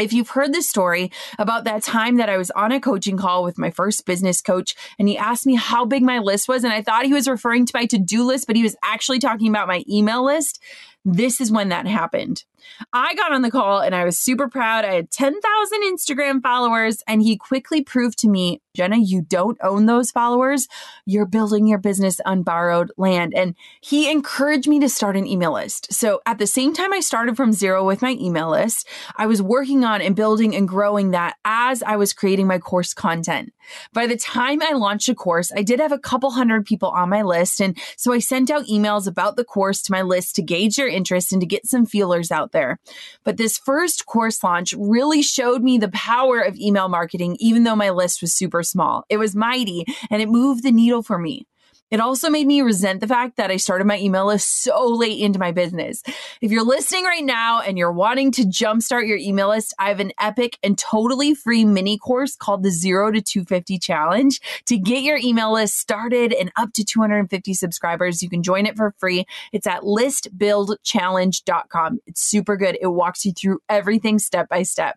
If 0.00 0.12
you've 0.12 0.30
heard 0.30 0.54
the 0.54 0.62
story 0.62 1.12
about 1.38 1.64
that 1.64 1.82
time 1.82 2.16
that 2.16 2.30
I 2.30 2.38
was 2.38 2.50
on 2.52 2.72
a 2.72 2.80
coaching 2.80 3.16
call 3.18 3.44
with 3.44 3.58
my 3.58 3.70
first 3.70 4.06
business 4.06 4.40
coach 4.40 4.74
and 4.98 5.08
he 5.08 5.18
asked 5.18 5.46
me 5.46 5.56
how 5.56 5.84
big 5.84 6.02
my 6.02 6.18
list 6.18 6.48
was, 6.48 6.64
and 6.64 6.72
I 6.72 6.82
thought 6.82 7.04
he 7.04 7.12
was 7.12 7.28
referring 7.28 7.66
to 7.66 7.72
my 7.74 7.86
to 7.86 7.98
do 7.98 8.24
list, 8.24 8.46
but 8.46 8.56
he 8.56 8.62
was 8.62 8.76
actually 8.82 9.18
talking 9.18 9.48
about 9.48 9.68
my 9.68 9.84
email 9.88 10.24
list, 10.24 10.62
this 11.04 11.40
is 11.40 11.50
when 11.50 11.70
that 11.70 11.86
happened. 11.86 12.44
I 12.92 13.14
got 13.14 13.32
on 13.32 13.42
the 13.42 13.50
call 13.50 13.80
and 13.80 13.94
I 13.94 14.04
was 14.04 14.18
super 14.18 14.48
proud. 14.48 14.84
I 14.84 14.94
had 14.94 15.10
10,000 15.10 15.80
Instagram 15.82 16.42
followers, 16.42 17.02
and 17.06 17.22
he 17.22 17.36
quickly 17.36 17.82
proved 17.82 18.18
to 18.18 18.28
me, 18.28 18.60
Jenna, 18.74 18.98
you 18.98 19.22
don't 19.22 19.58
own 19.62 19.86
those 19.86 20.10
followers. 20.12 20.68
You're 21.04 21.26
building 21.26 21.66
your 21.66 21.78
business 21.78 22.20
on 22.24 22.42
borrowed 22.42 22.92
land. 22.96 23.34
And 23.34 23.56
he 23.80 24.10
encouraged 24.10 24.68
me 24.68 24.78
to 24.80 24.88
start 24.88 25.16
an 25.16 25.26
email 25.26 25.54
list. 25.54 25.92
So 25.92 26.20
at 26.24 26.38
the 26.38 26.46
same 26.46 26.72
time 26.72 26.92
I 26.92 27.00
started 27.00 27.36
from 27.36 27.52
zero 27.52 27.84
with 27.84 28.00
my 28.00 28.12
email 28.20 28.50
list, 28.50 28.86
I 29.16 29.26
was 29.26 29.42
working 29.42 29.84
on 29.84 30.00
and 30.00 30.14
building 30.14 30.54
and 30.54 30.68
growing 30.68 31.10
that 31.10 31.36
as 31.44 31.82
I 31.82 31.96
was 31.96 32.12
creating 32.12 32.46
my 32.46 32.58
course 32.58 32.94
content. 32.94 33.52
By 33.92 34.06
the 34.06 34.16
time 34.16 34.62
I 34.62 34.72
launched 34.72 35.08
a 35.08 35.14
course, 35.14 35.52
I 35.54 35.62
did 35.62 35.80
have 35.80 35.92
a 35.92 35.98
couple 35.98 36.30
hundred 36.30 36.64
people 36.64 36.90
on 36.90 37.08
my 37.08 37.22
list. 37.22 37.60
And 37.60 37.76
so 37.96 38.12
I 38.12 38.18
sent 38.18 38.50
out 38.50 38.66
emails 38.66 39.06
about 39.06 39.36
the 39.36 39.44
course 39.44 39.82
to 39.82 39.92
my 39.92 40.02
list 40.02 40.36
to 40.36 40.42
gauge 40.42 40.76
their 40.76 40.88
interest 40.88 41.32
and 41.32 41.40
to 41.40 41.46
get 41.46 41.66
some 41.66 41.86
feelers 41.86 42.30
out 42.30 42.52
there. 42.52 42.78
But 43.24 43.36
this 43.36 43.58
first 43.58 44.06
course 44.06 44.42
launch 44.42 44.74
really 44.78 45.22
showed 45.22 45.62
me 45.62 45.78
the 45.78 45.88
power 45.88 46.40
of 46.40 46.56
email 46.56 46.88
marketing, 46.88 47.36
even 47.40 47.64
though 47.64 47.76
my 47.76 47.90
list 47.90 48.20
was 48.20 48.32
super 48.32 48.59
small. 48.62 49.04
It 49.08 49.18
was 49.18 49.36
mighty 49.36 49.84
and 50.10 50.22
it 50.22 50.28
moved 50.28 50.62
the 50.62 50.72
needle 50.72 51.02
for 51.02 51.18
me. 51.18 51.46
It 51.90 52.00
also 52.00 52.30
made 52.30 52.46
me 52.46 52.62
resent 52.62 53.00
the 53.00 53.08
fact 53.08 53.36
that 53.36 53.50
I 53.50 53.56
started 53.56 53.84
my 53.84 53.98
email 53.98 54.26
list 54.26 54.62
so 54.62 54.86
late 54.86 55.18
into 55.18 55.40
my 55.40 55.50
business. 55.50 56.04
If 56.40 56.52
you're 56.52 56.64
listening 56.64 57.02
right 57.04 57.24
now 57.24 57.62
and 57.62 57.76
you're 57.76 57.90
wanting 57.90 58.30
to 58.32 58.42
jumpstart 58.42 59.08
your 59.08 59.16
email 59.18 59.48
list, 59.48 59.74
I 59.76 59.88
have 59.88 59.98
an 59.98 60.12
epic 60.20 60.56
and 60.62 60.78
totally 60.78 61.34
free 61.34 61.64
mini 61.64 61.98
course 61.98 62.36
called 62.36 62.62
the 62.62 62.70
Zero 62.70 63.10
to 63.10 63.20
250 63.20 63.76
Challenge 63.78 64.40
to 64.66 64.78
get 64.78 65.02
your 65.02 65.18
email 65.18 65.52
list 65.52 65.78
started 65.78 66.32
and 66.32 66.52
up 66.56 66.72
to 66.74 66.84
250 66.84 67.54
subscribers. 67.54 68.22
You 68.22 68.30
can 68.30 68.44
join 68.44 68.66
it 68.66 68.76
for 68.76 68.94
free. 68.98 69.24
It's 69.52 69.66
at 69.66 69.82
listbuildchallenge.com. 69.82 71.98
It's 72.06 72.22
super 72.22 72.56
good. 72.56 72.78
It 72.80 72.86
walks 72.86 73.24
you 73.24 73.32
through 73.32 73.58
everything 73.68 74.20
step 74.20 74.48
by 74.48 74.62
step. 74.62 74.96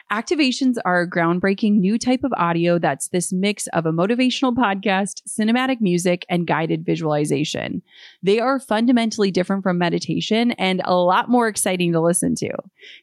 Activations 0.11 0.75
are 0.83 0.99
a 0.99 1.09
groundbreaking 1.09 1.77
new 1.77 1.97
type 1.97 2.25
of 2.25 2.33
audio 2.35 2.77
that's 2.77 3.07
this 3.07 3.31
mix 3.31 3.67
of 3.67 3.85
a 3.85 3.93
motivational 3.93 4.53
podcast, 4.53 5.21
cinematic 5.25 5.79
music, 5.79 6.25
and 6.27 6.45
guided 6.45 6.85
visualization. 6.85 7.81
They 8.21 8.41
are 8.41 8.59
fundamentally 8.59 9.31
different 9.31 9.63
from 9.63 9.77
meditation 9.77 10.51
and 10.51 10.81
a 10.83 10.95
lot 10.95 11.29
more 11.29 11.47
exciting 11.47 11.93
to 11.93 12.01
listen 12.01 12.35
to. 12.35 12.49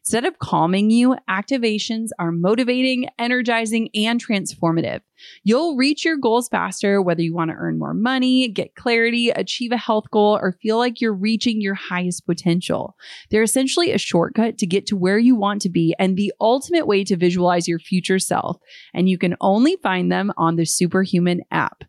Instead 0.00 0.26
of 0.26 0.38
calming 0.38 0.90
you, 0.90 1.16
activations 1.30 2.08
are 2.18 2.30
motivating, 2.30 3.08
energizing, 3.18 3.88
and 3.94 4.22
transformative. 4.22 5.00
You'll 5.42 5.76
reach 5.76 6.04
your 6.04 6.16
goals 6.16 6.48
faster, 6.48 7.02
whether 7.02 7.22
you 7.22 7.34
want 7.34 7.50
to 7.50 7.56
earn 7.56 7.78
more 7.78 7.94
money, 7.94 8.48
get 8.48 8.76
clarity, 8.76 9.30
achieve 9.30 9.72
a 9.72 9.76
health 9.76 10.10
goal, 10.10 10.38
or 10.40 10.58
feel 10.62 10.78
like 10.78 11.00
you're 11.00 11.12
reaching 11.12 11.60
your 11.60 11.74
highest 11.74 12.26
potential. 12.26 12.96
They're 13.30 13.42
essentially 13.42 13.92
a 13.92 13.98
shortcut 13.98 14.58
to 14.58 14.66
get 14.66 14.86
to 14.86 14.96
where 14.96 15.18
you 15.18 15.34
want 15.34 15.62
to 15.62 15.68
be 15.68 15.94
and 15.98 16.16
the 16.16 16.32
ultimate 16.40 16.86
way 16.86 16.97
way 16.98 17.04
to 17.04 17.16
visualize 17.16 17.68
your 17.68 17.78
future 17.78 18.18
self, 18.18 18.58
and 18.92 19.08
you 19.08 19.18
can 19.18 19.36
only 19.40 19.76
find 19.82 20.10
them 20.10 20.32
on 20.36 20.56
the 20.56 20.66
Superhuman 20.66 21.42
app. 21.50 21.84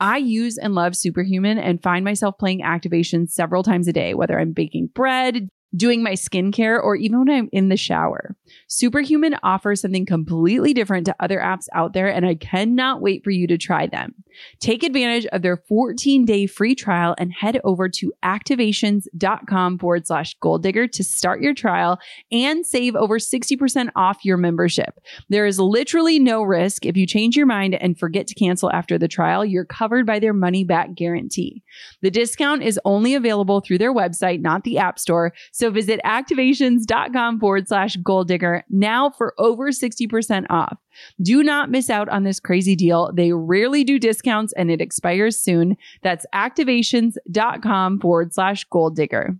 I 0.00 0.16
use 0.16 0.58
and 0.58 0.74
love 0.74 0.96
Superhuman 0.96 1.58
and 1.58 1.82
find 1.82 2.04
myself 2.04 2.36
playing 2.38 2.62
activations 2.62 3.30
several 3.30 3.62
times 3.62 3.88
a 3.88 3.92
day, 3.92 4.14
whether 4.14 4.38
I'm 4.38 4.52
baking 4.52 4.90
bread, 4.94 5.48
doing 5.76 6.02
my 6.02 6.12
skincare, 6.12 6.82
or 6.82 6.96
even 6.96 7.18
when 7.18 7.30
I'm 7.30 7.48
in 7.52 7.68
the 7.68 7.76
shower. 7.76 8.36
Superhuman 8.68 9.36
offers 9.42 9.80
something 9.80 10.06
completely 10.06 10.72
different 10.72 11.06
to 11.06 11.16
other 11.20 11.38
apps 11.38 11.66
out 11.74 11.92
there, 11.92 12.08
and 12.08 12.26
I 12.26 12.34
cannot 12.34 13.00
wait 13.00 13.22
for 13.22 13.30
you 13.30 13.46
to 13.48 13.58
try 13.58 13.86
them. 13.86 14.14
Take 14.60 14.82
advantage 14.82 15.26
of 15.26 15.42
their 15.42 15.56
14 15.56 16.24
day 16.24 16.46
free 16.46 16.74
trial 16.74 17.14
and 17.18 17.32
head 17.32 17.60
over 17.64 17.88
to 17.88 18.12
activations.com 18.24 19.78
forward 19.78 20.06
slash 20.06 20.34
goal 20.40 20.58
digger 20.58 20.86
to 20.88 21.04
start 21.04 21.40
your 21.40 21.54
trial 21.54 21.98
and 22.30 22.66
save 22.66 22.94
over 22.96 23.18
60% 23.18 23.90
off 23.96 24.24
your 24.24 24.36
membership. 24.36 24.98
There 25.28 25.46
is 25.46 25.58
literally 25.58 26.18
no 26.18 26.42
risk. 26.42 26.86
If 26.86 26.96
you 26.96 27.06
change 27.06 27.36
your 27.36 27.46
mind 27.46 27.74
and 27.74 27.98
forget 27.98 28.26
to 28.28 28.34
cancel 28.34 28.70
after 28.72 28.98
the 28.98 29.08
trial, 29.08 29.44
you're 29.44 29.64
covered 29.64 30.06
by 30.06 30.18
their 30.18 30.32
money 30.32 30.64
back 30.64 30.94
guarantee. 30.94 31.62
The 32.02 32.10
discount 32.10 32.62
is 32.62 32.80
only 32.84 33.14
available 33.14 33.60
through 33.60 33.78
their 33.78 33.94
website, 33.94 34.40
not 34.40 34.64
the 34.64 34.78
App 34.78 34.98
Store. 34.98 35.32
So 35.52 35.70
visit 35.70 36.00
activations.com 36.04 37.40
forward 37.40 37.68
slash 37.68 37.96
goal 37.96 38.24
digger 38.24 38.64
now 38.70 39.10
for 39.10 39.34
over 39.38 39.70
60% 39.70 40.46
off. 40.50 40.78
Do 41.22 41.42
not 41.42 41.70
miss 41.70 41.90
out 41.90 42.08
on 42.08 42.24
this 42.24 42.40
crazy 42.40 42.76
deal. 42.76 43.10
They 43.14 43.32
rarely 43.32 43.84
do 43.84 43.98
discounts 43.98 44.52
and 44.54 44.70
it 44.70 44.80
expires 44.80 45.38
soon. 45.38 45.76
That's 46.02 46.26
activations.com 46.34 48.00
forward 48.00 48.34
slash 48.34 48.64
goal 48.64 48.90
digger. 48.90 49.36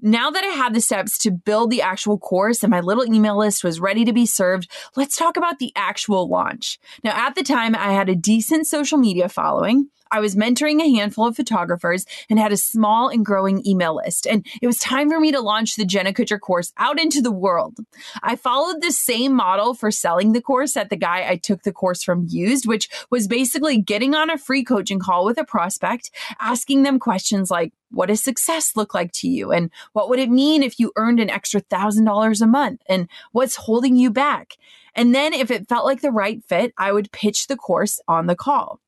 Now 0.00 0.30
that 0.30 0.44
I 0.44 0.48
had 0.48 0.74
the 0.74 0.80
steps 0.80 1.18
to 1.18 1.30
build 1.30 1.70
the 1.70 1.82
actual 1.82 2.18
course 2.18 2.62
and 2.62 2.70
my 2.70 2.80
little 2.80 3.06
email 3.06 3.38
list 3.38 3.64
was 3.64 3.80
ready 3.80 4.04
to 4.04 4.12
be 4.12 4.26
served, 4.26 4.70
let's 4.96 5.16
talk 5.16 5.36
about 5.36 5.58
the 5.58 5.72
actual 5.76 6.28
launch. 6.28 6.78
Now, 7.02 7.12
at 7.12 7.34
the 7.34 7.42
time, 7.42 7.74
I 7.74 7.92
had 7.92 8.08
a 8.08 8.14
decent 8.14 8.66
social 8.66 8.98
media 8.98 9.28
following. 9.28 9.88
I 10.14 10.20
was 10.20 10.36
mentoring 10.36 10.80
a 10.80 10.94
handful 10.94 11.26
of 11.26 11.34
photographers 11.34 12.06
and 12.30 12.38
had 12.38 12.52
a 12.52 12.56
small 12.56 13.08
and 13.08 13.26
growing 13.26 13.66
email 13.66 13.96
list. 13.96 14.28
And 14.28 14.46
it 14.62 14.66
was 14.68 14.78
time 14.78 15.10
for 15.10 15.18
me 15.18 15.32
to 15.32 15.40
launch 15.40 15.74
the 15.74 15.84
Jenna 15.84 16.12
Kutcher 16.12 16.38
course 16.38 16.72
out 16.78 17.00
into 17.00 17.20
the 17.20 17.32
world. 17.32 17.78
I 18.22 18.36
followed 18.36 18.80
the 18.80 18.92
same 18.92 19.32
model 19.32 19.74
for 19.74 19.90
selling 19.90 20.32
the 20.32 20.40
course 20.40 20.74
that 20.74 20.88
the 20.88 20.96
guy 20.96 21.28
I 21.28 21.34
took 21.34 21.64
the 21.64 21.72
course 21.72 22.04
from 22.04 22.28
used, 22.30 22.64
which 22.64 22.88
was 23.10 23.26
basically 23.26 23.80
getting 23.80 24.14
on 24.14 24.30
a 24.30 24.38
free 24.38 24.62
coaching 24.62 25.00
call 25.00 25.24
with 25.24 25.36
a 25.36 25.44
prospect, 25.44 26.12
asking 26.38 26.84
them 26.84 27.00
questions 27.00 27.50
like, 27.50 27.72
what 27.90 28.06
does 28.06 28.22
success 28.22 28.76
look 28.76 28.94
like 28.94 29.10
to 29.14 29.28
you? 29.28 29.50
And 29.50 29.68
what 29.94 30.08
would 30.08 30.20
it 30.20 30.30
mean 30.30 30.62
if 30.62 30.78
you 30.78 30.92
earned 30.94 31.18
an 31.18 31.28
extra 31.28 31.58
thousand 31.58 32.04
dollars 32.04 32.40
a 32.40 32.46
month? 32.46 32.82
And 32.88 33.08
what's 33.32 33.56
holding 33.56 33.96
you 33.96 34.12
back? 34.12 34.52
And 34.94 35.12
then 35.12 35.32
if 35.32 35.50
it 35.50 35.68
felt 35.68 35.84
like 35.84 36.02
the 36.02 36.12
right 36.12 36.40
fit, 36.44 36.72
I 36.78 36.92
would 36.92 37.10
pitch 37.10 37.48
the 37.48 37.56
course 37.56 37.98
on 38.06 38.26
the 38.26 38.36
call. 38.36 38.78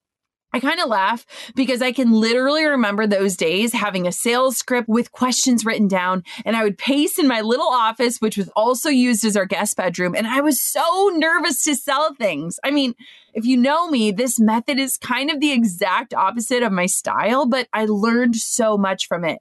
I 0.57 0.61
kind 0.61 0.81
of 0.81 0.89
laugh 0.89 1.27
because 1.55 1.83
I 1.83 1.93
can 1.93 2.13
literally 2.13 2.65
remember 2.65 3.07
those 3.07 3.37
days 3.37 3.75
having 3.75 4.07
a 4.07 4.13
sales 4.13 4.57
script 4.57 4.89
with 4.89 5.13
questions 5.13 5.67
written 5.67 5.87
down, 5.87 6.25
and 6.47 6.57
I 6.57 6.65
would 6.65 6.79
pace 6.79 7.19
in 7.19 7.29
my 7.29 7.43
little 7.43 7.69
office, 7.69 8.23
which 8.23 8.39
was 8.39 8.49
also 8.57 8.89
used 8.89 9.23
as 9.27 9.37
our 9.37 9.45
guest 9.45 9.77
bedroom. 9.77 10.15
And 10.15 10.27
I 10.27 10.41
was 10.41 10.63
so 10.63 11.11
nervous 11.15 11.63
to 11.65 11.75
sell 11.75 12.15
things. 12.15 12.59
I 12.65 12.71
mean, 12.71 12.95
if 13.35 13.45
you 13.45 13.59
know 13.59 13.91
me, 13.91 14.13
this 14.13 14.41
method 14.41 14.79
is 14.79 14.97
kind 14.97 15.31
of 15.31 15.41
the 15.41 15.53
exact 15.53 16.15
opposite 16.15 16.63
of 16.63 16.73
my 16.73 16.87
style, 16.87 17.45
but 17.45 17.69
I 17.75 17.85
learned 17.85 18.37
so 18.37 18.79
much 18.79 19.09
from 19.09 19.27
it. 19.27 19.41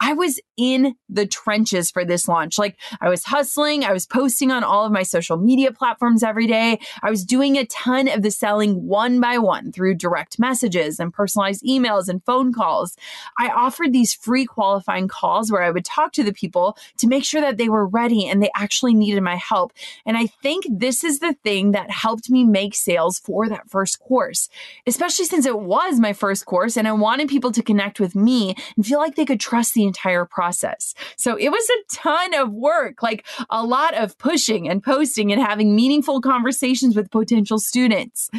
I 0.00 0.12
was 0.12 0.38
in 0.56 0.94
the 1.08 1.26
trenches 1.26 1.90
for 1.90 2.04
this 2.04 2.28
launch. 2.28 2.58
Like 2.58 2.78
I 3.00 3.08
was 3.08 3.24
hustling, 3.24 3.84
I 3.84 3.92
was 3.92 4.06
posting 4.06 4.50
on 4.50 4.62
all 4.62 4.84
of 4.84 4.92
my 4.92 5.02
social 5.02 5.36
media 5.36 5.72
platforms 5.72 6.22
every 6.22 6.46
day. 6.46 6.80
I 7.02 7.10
was 7.10 7.24
doing 7.24 7.56
a 7.56 7.66
ton 7.66 8.08
of 8.08 8.22
the 8.22 8.30
selling 8.30 8.86
one 8.86 9.20
by 9.20 9.38
one 9.38 9.72
through 9.72 9.94
direct 9.94 10.38
messages 10.38 11.00
and 11.00 11.12
personalized 11.12 11.64
emails 11.64 12.08
and 12.08 12.24
phone 12.24 12.52
calls. 12.52 12.96
I 13.38 13.48
offered 13.48 13.92
these 13.92 14.12
free 14.12 14.44
qualifying 14.44 15.08
calls 15.08 15.50
where 15.50 15.62
I 15.62 15.70
would 15.70 15.84
talk 15.84 16.12
to 16.12 16.24
the 16.24 16.32
people 16.32 16.76
to 16.98 17.06
make 17.06 17.24
sure 17.24 17.40
that 17.40 17.56
they 17.56 17.68
were 17.68 17.86
ready 17.86 18.28
and 18.28 18.42
they 18.42 18.50
actually 18.54 18.94
needed 18.94 19.22
my 19.22 19.36
help. 19.36 19.72
And 20.04 20.16
I 20.16 20.26
think 20.26 20.66
this 20.68 21.04
is 21.04 21.20
the 21.20 21.34
thing 21.42 21.72
that 21.72 21.90
helped 21.90 22.30
me 22.30 22.44
make 22.44 22.74
sales 22.74 23.18
for 23.18 23.48
that 23.48 23.70
first 23.70 24.00
course, 24.00 24.48
especially 24.86 25.24
since 25.24 25.46
it 25.46 25.58
was 25.58 25.98
my 25.98 26.12
first 26.12 26.44
course 26.44 26.76
and 26.76 26.86
I 26.86 26.92
wanted 26.92 27.28
people 27.28 27.52
to 27.52 27.62
connect 27.62 27.98
with 27.98 28.14
me 28.14 28.54
and 28.76 28.84
feel 28.84 28.98
like 28.98 29.14
they 29.14 29.24
could 29.24 29.40
trust 29.40 29.74
the 29.74 29.85
entire 29.86 30.24
process. 30.24 30.94
So 31.16 31.36
it 31.36 31.50
was 31.50 31.68
a 31.68 31.94
ton 31.94 32.34
of 32.34 32.52
work, 32.52 33.02
like 33.02 33.26
a 33.50 33.64
lot 33.64 33.94
of 33.94 34.16
pushing 34.18 34.68
and 34.68 34.82
posting 34.82 35.32
and 35.32 35.40
having 35.40 35.74
meaningful 35.74 36.20
conversations 36.20 36.96
with 36.96 37.10
potential 37.10 37.58
students. 37.58 38.30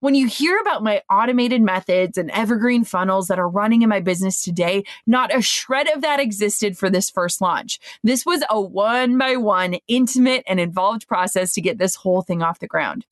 When 0.00 0.14
you 0.14 0.26
hear 0.26 0.60
about 0.60 0.84
my 0.84 1.02
automated 1.10 1.62
methods 1.62 2.18
and 2.18 2.30
evergreen 2.30 2.84
funnels 2.84 3.28
that 3.28 3.38
are 3.38 3.48
running 3.48 3.82
in 3.82 3.88
my 3.88 4.00
business 4.00 4.42
today, 4.42 4.84
not 5.06 5.34
a 5.34 5.40
shred 5.40 5.88
of 5.88 6.02
that 6.02 6.20
existed 6.20 6.76
for 6.76 6.90
this 6.90 7.08
first 7.08 7.40
launch. 7.40 7.80
This 8.04 8.26
was 8.26 8.44
a 8.50 8.60
one 8.60 9.16
by 9.16 9.36
one, 9.36 9.76
intimate, 9.88 10.44
and 10.46 10.60
involved 10.60 11.08
process 11.08 11.54
to 11.54 11.62
get 11.62 11.78
this 11.78 11.94
whole 11.94 12.20
thing 12.20 12.42
off 12.42 12.58
the 12.58 12.66
ground. 12.66 13.06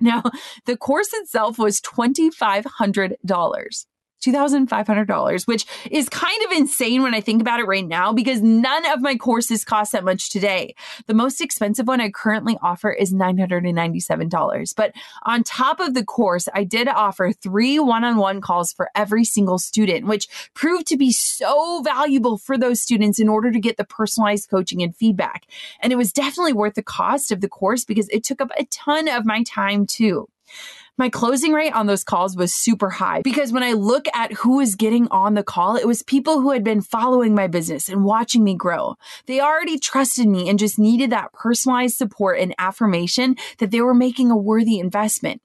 Now, 0.00 0.22
the 0.64 0.76
course 0.76 1.12
itself 1.12 1.58
was 1.58 1.80
$2,500. 1.80 3.86
$2,500, 4.24 5.46
which 5.46 5.66
is 5.90 6.08
kind 6.08 6.44
of 6.44 6.52
insane 6.52 7.02
when 7.02 7.14
I 7.14 7.20
think 7.20 7.40
about 7.40 7.60
it 7.60 7.66
right 7.66 7.86
now 7.86 8.12
because 8.12 8.42
none 8.42 8.86
of 8.86 9.00
my 9.00 9.16
courses 9.16 9.64
cost 9.64 9.92
that 9.92 10.04
much 10.04 10.30
today. 10.30 10.74
The 11.06 11.14
most 11.14 11.40
expensive 11.40 11.86
one 11.86 12.00
I 12.00 12.10
currently 12.10 12.58
offer 12.62 12.90
is 12.90 13.12
$997. 13.12 14.74
But 14.76 14.92
on 15.24 15.42
top 15.42 15.80
of 15.80 15.94
the 15.94 16.04
course, 16.04 16.48
I 16.54 16.64
did 16.64 16.88
offer 16.88 17.32
three 17.32 17.78
one 17.78 18.04
on 18.04 18.16
one 18.16 18.40
calls 18.40 18.72
for 18.72 18.90
every 18.94 19.24
single 19.24 19.58
student, 19.58 20.06
which 20.06 20.28
proved 20.54 20.86
to 20.88 20.96
be 20.96 21.12
so 21.12 21.82
valuable 21.82 22.38
for 22.38 22.58
those 22.58 22.80
students 22.80 23.18
in 23.18 23.28
order 23.28 23.50
to 23.50 23.60
get 23.60 23.76
the 23.76 23.84
personalized 23.84 24.48
coaching 24.50 24.82
and 24.82 24.96
feedback. 24.96 25.46
And 25.80 25.92
it 25.92 25.96
was 25.96 26.12
definitely 26.12 26.52
worth 26.52 26.74
the 26.74 26.82
cost 26.82 27.32
of 27.32 27.40
the 27.40 27.48
course 27.48 27.84
because 27.84 28.08
it 28.08 28.24
took 28.24 28.40
up 28.40 28.50
a 28.58 28.64
ton 28.66 29.08
of 29.08 29.24
my 29.24 29.42
time 29.42 29.86
too 29.86 30.28
my 30.98 31.08
closing 31.10 31.52
rate 31.52 31.72
on 31.72 31.86
those 31.86 32.04
calls 32.04 32.36
was 32.36 32.54
super 32.54 32.90
high 32.90 33.22
because 33.22 33.52
when 33.52 33.62
I 33.62 33.72
look 33.72 34.06
at 34.14 34.32
who 34.32 34.56
was 34.56 34.74
getting 34.74 35.08
on 35.08 35.34
the 35.34 35.42
call, 35.42 35.76
it 35.76 35.86
was 35.86 36.02
people 36.02 36.40
who 36.40 36.52
had 36.52 36.64
been 36.64 36.80
following 36.80 37.34
my 37.34 37.46
business 37.46 37.88
and 37.88 38.04
watching 38.04 38.42
me 38.42 38.54
grow. 38.54 38.96
They 39.26 39.40
already 39.40 39.78
trusted 39.78 40.26
me 40.26 40.48
and 40.48 40.58
just 40.58 40.78
needed 40.78 41.10
that 41.10 41.32
personalized 41.32 41.96
support 41.96 42.38
and 42.38 42.54
affirmation 42.58 43.36
that 43.58 43.70
they 43.70 43.80
were 43.80 43.94
making 43.94 44.30
a 44.30 44.36
worthy 44.36 44.78
investment. 44.78 45.42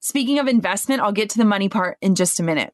Speaking 0.00 0.38
of 0.38 0.48
investment, 0.48 1.02
I'll 1.02 1.12
get 1.12 1.30
to 1.30 1.38
the 1.38 1.44
money 1.44 1.68
part 1.68 1.98
in 2.00 2.14
just 2.14 2.40
a 2.40 2.42
minute. 2.42 2.72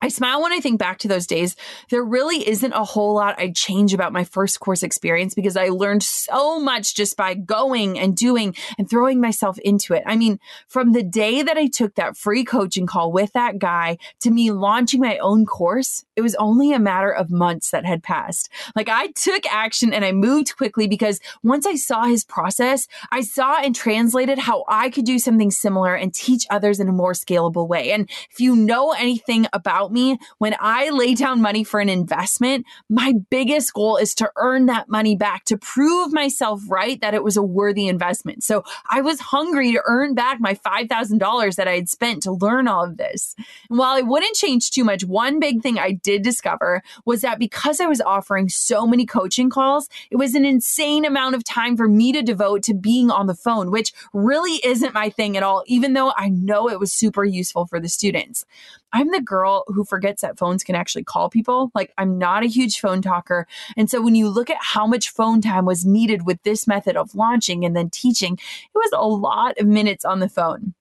I 0.00 0.08
smile 0.08 0.42
when 0.42 0.52
I 0.52 0.60
think 0.60 0.78
back 0.78 0.98
to 0.98 1.08
those 1.08 1.26
days. 1.26 1.56
There 1.90 2.04
really 2.04 2.48
isn't 2.48 2.72
a 2.72 2.84
whole 2.84 3.14
lot 3.14 3.40
I'd 3.40 3.56
change 3.56 3.92
about 3.92 4.12
my 4.12 4.22
first 4.22 4.60
course 4.60 4.84
experience 4.84 5.34
because 5.34 5.56
I 5.56 5.70
learned 5.70 6.04
so 6.04 6.60
much 6.60 6.94
just 6.94 7.16
by 7.16 7.34
going 7.34 7.98
and 7.98 8.16
doing 8.16 8.54
and 8.78 8.88
throwing 8.88 9.20
myself 9.20 9.58
into 9.58 9.94
it. 9.94 10.04
I 10.06 10.14
mean, 10.16 10.38
from 10.68 10.92
the 10.92 11.02
day 11.02 11.42
that 11.42 11.56
I 11.56 11.66
took 11.66 11.96
that 11.96 12.16
free 12.16 12.44
coaching 12.44 12.86
call 12.86 13.10
with 13.10 13.32
that 13.32 13.58
guy 13.58 13.98
to 14.20 14.30
me 14.30 14.52
launching 14.52 15.00
my 15.00 15.18
own 15.18 15.44
course, 15.44 16.04
it 16.14 16.20
was 16.20 16.36
only 16.36 16.72
a 16.72 16.78
matter 16.78 17.10
of 17.10 17.30
months 17.30 17.70
that 17.70 17.84
had 17.84 18.04
passed. 18.04 18.48
Like 18.76 18.88
I 18.88 19.08
took 19.08 19.46
action 19.46 19.92
and 19.92 20.04
I 20.04 20.12
moved 20.12 20.56
quickly 20.56 20.86
because 20.86 21.18
once 21.42 21.66
I 21.66 21.74
saw 21.74 22.04
his 22.04 22.24
process, 22.24 22.86
I 23.10 23.22
saw 23.22 23.60
and 23.60 23.74
translated 23.74 24.38
how 24.38 24.64
I 24.68 24.90
could 24.90 25.04
do 25.04 25.18
something 25.18 25.50
similar 25.50 25.96
and 25.96 26.14
teach 26.14 26.46
others 26.50 26.78
in 26.78 26.88
a 26.88 26.92
more 26.92 27.14
scalable 27.14 27.66
way. 27.66 27.90
And 27.90 28.08
if 28.30 28.38
you 28.38 28.54
know 28.54 28.92
anything 28.92 29.46
about 29.52 29.87
about 29.88 29.92
me, 29.92 30.18
when 30.38 30.54
I 30.60 30.90
lay 30.90 31.14
down 31.14 31.40
money 31.40 31.64
for 31.64 31.80
an 31.80 31.88
investment, 31.88 32.66
my 32.88 33.14
biggest 33.30 33.72
goal 33.72 33.96
is 33.96 34.14
to 34.16 34.30
earn 34.36 34.66
that 34.66 34.88
money 34.88 35.16
back, 35.16 35.44
to 35.46 35.56
prove 35.56 36.12
myself 36.12 36.60
right 36.68 37.00
that 37.00 37.14
it 37.14 37.24
was 37.24 37.36
a 37.36 37.42
worthy 37.42 37.88
investment. 37.88 38.44
So 38.44 38.62
I 38.90 39.00
was 39.00 39.20
hungry 39.20 39.72
to 39.72 39.82
earn 39.86 40.14
back 40.14 40.40
my 40.40 40.54
$5,000 40.54 41.56
that 41.56 41.68
I 41.68 41.74
had 41.74 41.88
spent 41.88 42.22
to 42.24 42.32
learn 42.32 42.68
all 42.68 42.84
of 42.84 42.96
this. 42.96 43.34
And 43.68 43.78
while 43.78 43.96
I 43.96 44.02
wouldn't 44.02 44.36
change 44.36 44.70
too 44.70 44.84
much, 44.84 45.04
one 45.04 45.40
big 45.40 45.62
thing 45.62 45.78
I 45.78 45.92
did 45.92 46.22
discover 46.22 46.82
was 47.04 47.22
that 47.22 47.38
because 47.38 47.80
I 47.80 47.86
was 47.86 48.00
offering 48.00 48.48
so 48.48 48.86
many 48.86 49.06
coaching 49.06 49.50
calls, 49.50 49.88
it 50.10 50.16
was 50.16 50.34
an 50.34 50.44
insane 50.44 51.04
amount 51.04 51.34
of 51.34 51.44
time 51.44 51.76
for 51.76 51.88
me 51.88 52.12
to 52.12 52.22
devote 52.22 52.62
to 52.64 52.74
being 52.74 53.10
on 53.10 53.26
the 53.26 53.34
phone, 53.34 53.70
which 53.70 53.92
really 54.12 54.60
isn't 54.64 54.94
my 54.94 55.10
thing 55.10 55.36
at 55.36 55.42
all, 55.42 55.64
even 55.66 55.94
though 55.94 56.12
I 56.16 56.28
know 56.28 56.68
it 56.68 56.80
was 56.80 56.92
super 56.92 57.24
useful 57.24 57.66
for 57.66 57.80
the 57.80 57.88
students. 57.88 58.44
I'm 58.92 59.10
the 59.10 59.20
girl 59.20 59.64
who 59.68 59.84
forgets 59.84 60.22
that 60.22 60.38
phones 60.38 60.64
can 60.64 60.74
actually 60.74 61.04
call 61.04 61.28
people. 61.28 61.70
Like, 61.74 61.92
I'm 61.98 62.18
not 62.18 62.42
a 62.42 62.48
huge 62.48 62.80
phone 62.80 63.02
talker. 63.02 63.46
And 63.76 63.90
so, 63.90 64.00
when 64.00 64.14
you 64.14 64.28
look 64.28 64.50
at 64.50 64.58
how 64.60 64.86
much 64.86 65.10
phone 65.10 65.40
time 65.40 65.64
was 65.64 65.84
needed 65.84 66.26
with 66.26 66.42
this 66.42 66.66
method 66.66 66.96
of 66.96 67.14
launching 67.14 67.64
and 67.64 67.76
then 67.76 67.90
teaching, 67.90 68.34
it 68.34 68.74
was 68.74 68.90
a 68.94 69.06
lot 69.06 69.58
of 69.58 69.66
minutes 69.66 70.04
on 70.04 70.20
the 70.20 70.28
phone. 70.28 70.74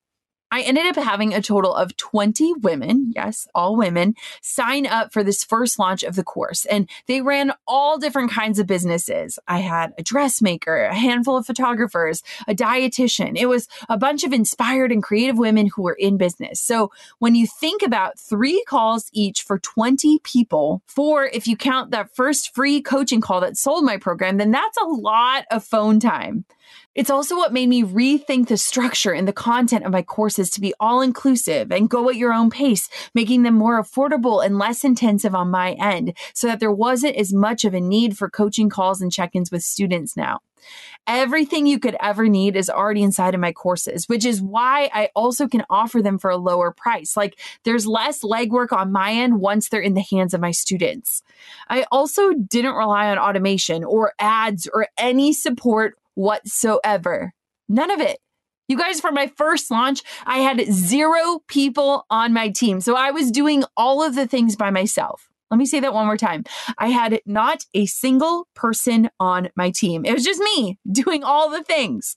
I 0.49 0.61
ended 0.61 0.85
up 0.85 0.95
having 0.95 1.33
a 1.33 1.41
total 1.41 1.75
of 1.75 1.97
20 1.97 2.53
women, 2.61 3.11
yes, 3.15 3.47
all 3.53 3.75
women, 3.75 4.15
sign 4.41 4.87
up 4.87 5.11
for 5.11 5.23
this 5.23 5.43
first 5.43 5.77
launch 5.77 6.03
of 6.03 6.15
the 6.15 6.23
course. 6.23 6.65
And 6.65 6.89
they 7.07 7.21
ran 7.21 7.51
all 7.67 7.97
different 7.97 8.31
kinds 8.31 8.57
of 8.57 8.67
businesses. 8.67 9.37
I 9.47 9.59
had 9.59 9.93
a 9.97 10.03
dressmaker, 10.03 10.85
a 10.85 10.95
handful 10.95 11.35
of 11.35 11.45
photographers, 11.45 12.23
a 12.47 12.55
dietitian. 12.55 13.37
It 13.37 13.47
was 13.47 13.67
a 13.89 13.97
bunch 13.97 14.23
of 14.23 14.31
inspired 14.31 14.91
and 14.91 15.03
creative 15.03 15.37
women 15.37 15.67
who 15.67 15.81
were 15.81 15.97
in 15.99 16.17
business. 16.17 16.61
So 16.61 16.91
when 17.19 17.35
you 17.35 17.45
think 17.45 17.81
about 17.81 18.17
three 18.17 18.63
calls 18.67 19.09
each 19.13 19.43
for 19.43 19.59
20 19.59 20.19
people, 20.23 20.81
four, 20.85 21.25
if 21.25 21.47
you 21.47 21.57
count 21.57 21.91
that 21.91 22.15
first 22.15 22.55
free 22.55 22.81
coaching 22.81 23.19
call 23.19 23.41
that 23.41 23.57
sold 23.57 23.83
my 23.83 23.97
program, 23.97 24.37
then 24.37 24.51
that's 24.51 24.77
a 24.77 24.85
lot 24.85 25.45
of 25.51 25.63
phone 25.63 25.99
time. 25.99 26.45
It's 26.95 27.09
also 27.09 27.35
what 27.35 27.53
made 27.53 27.69
me 27.69 27.83
rethink 27.83 28.47
the 28.47 28.57
structure 28.57 29.11
and 29.11 29.27
the 29.27 29.33
content 29.33 29.85
of 29.85 29.91
my 29.91 30.01
courses 30.01 30.49
to 30.51 30.61
be 30.61 30.73
all 30.79 31.01
inclusive 31.01 31.71
and 31.71 31.89
go 31.89 32.09
at 32.09 32.15
your 32.15 32.33
own 32.33 32.49
pace, 32.49 32.89
making 33.13 33.43
them 33.43 33.53
more 33.53 33.81
affordable 33.81 34.43
and 34.43 34.57
less 34.57 34.83
intensive 34.83 35.35
on 35.35 35.51
my 35.51 35.73
end 35.73 36.17
so 36.33 36.47
that 36.47 36.59
there 36.59 36.71
wasn't 36.71 37.15
as 37.15 37.33
much 37.33 37.65
of 37.65 37.73
a 37.73 37.79
need 37.79 38.17
for 38.17 38.29
coaching 38.29 38.69
calls 38.69 39.01
and 39.01 39.11
check 39.11 39.31
ins 39.35 39.51
with 39.51 39.63
students 39.63 40.17
now. 40.17 40.39
Everything 41.05 41.65
you 41.65 41.79
could 41.79 41.95
ever 42.01 42.27
need 42.27 42.55
is 42.55 42.69
already 42.69 43.01
inside 43.01 43.33
of 43.33 43.39
my 43.39 43.53
courses, 43.53 44.09
which 44.09 44.25
is 44.25 44.41
why 44.41 44.89
I 44.93 45.09
also 45.15 45.47
can 45.47 45.63
offer 45.69 46.01
them 46.01 46.17
for 46.17 46.29
a 46.29 46.37
lower 46.37 46.71
price. 46.71 47.15
Like 47.15 47.39
there's 47.63 47.87
less 47.87 48.23
legwork 48.23 48.73
on 48.73 48.91
my 48.91 49.13
end 49.13 49.39
once 49.39 49.69
they're 49.69 49.79
in 49.79 49.93
the 49.93 50.01
hands 50.01 50.33
of 50.33 50.41
my 50.41 50.51
students. 50.51 51.23
I 51.69 51.85
also 51.91 52.33
didn't 52.33 52.75
rely 52.75 53.09
on 53.09 53.17
automation 53.17 53.85
or 53.85 54.13
ads 54.19 54.67
or 54.73 54.87
any 54.97 55.31
support 55.31 55.97
whatsoever. 56.17 57.31
None 57.69 57.91
of 57.91 58.01
it. 58.01 58.17
You 58.67 58.77
guys, 58.77 58.99
for 58.99 59.11
my 59.11 59.27
first 59.37 59.71
launch, 59.71 60.01
I 60.25 60.39
had 60.39 60.65
zero 60.73 61.39
people 61.47 62.05
on 62.09 62.33
my 62.33 62.49
team. 62.49 62.81
So 62.81 62.97
I 62.97 63.11
was 63.11 63.31
doing 63.31 63.63
all 63.77 64.03
of 64.03 64.15
the 64.15 64.27
things 64.27 64.55
by 64.55 64.71
myself. 64.71 65.29
Let 65.49 65.57
me 65.57 65.65
say 65.65 65.79
that 65.79 65.93
one 65.93 66.07
more 66.07 66.17
time. 66.17 66.43
I 66.77 66.89
had 66.89 67.21
not 67.25 67.63
a 67.73 67.85
single 67.85 68.47
person 68.53 69.09
on 69.19 69.49
my 69.55 69.69
team. 69.69 70.03
It 70.03 70.13
was 70.13 70.25
just 70.25 70.41
me 70.41 70.77
doing 70.91 71.23
all 71.23 71.49
the 71.49 71.63
things. 71.63 72.15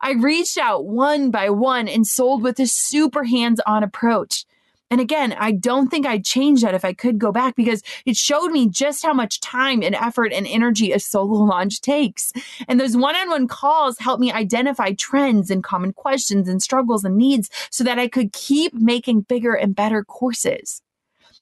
I 0.00 0.14
reached 0.18 0.58
out 0.58 0.86
one 0.86 1.30
by 1.30 1.50
one 1.50 1.86
and 1.86 2.04
sold 2.04 2.42
with 2.42 2.58
a 2.58 2.66
super 2.66 3.22
hands 3.22 3.60
on 3.66 3.84
approach. 3.84 4.44
And 4.92 5.00
again, 5.00 5.32
I 5.32 5.52
don't 5.52 5.88
think 5.88 6.04
I'd 6.04 6.22
change 6.22 6.60
that 6.60 6.74
if 6.74 6.84
I 6.84 6.92
could 6.92 7.18
go 7.18 7.32
back 7.32 7.56
because 7.56 7.82
it 8.04 8.14
showed 8.14 8.50
me 8.50 8.68
just 8.68 9.02
how 9.02 9.14
much 9.14 9.40
time 9.40 9.82
and 9.82 9.94
effort 9.94 10.34
and 10.34 10.46
energy 10.46 10.92
a 10.92 11.00
solo 11.00 11.32
launch 11.44 11.80
takes. 11.80 12.30
And 12.68 12.78
those 12.78 12.94
one 12.94 13.16
on 13.16 13.30
one 13.30 13.48
calls 13.48 13.98
helped 13.98 14.20
me 14.20 14.30
identify 14.30 14.92
trends 14.92 15.50
and 15.50 15.64
common 15.64 15.94
questions 15.94 16.46
and 16.46 16.62
struggles 16.62 17.04
and 17.04 17.16
needs 17.16 17.48
so 17.70 17.84
that 17.84 17.98
I 17.98 18.06
could 18.06 18.34
keep 18.34 18.74
making 18.74 19.22
bigger 19.22 19.54
and 19.54 19.74
better 19.74 20.04
courses. 20.04 20.82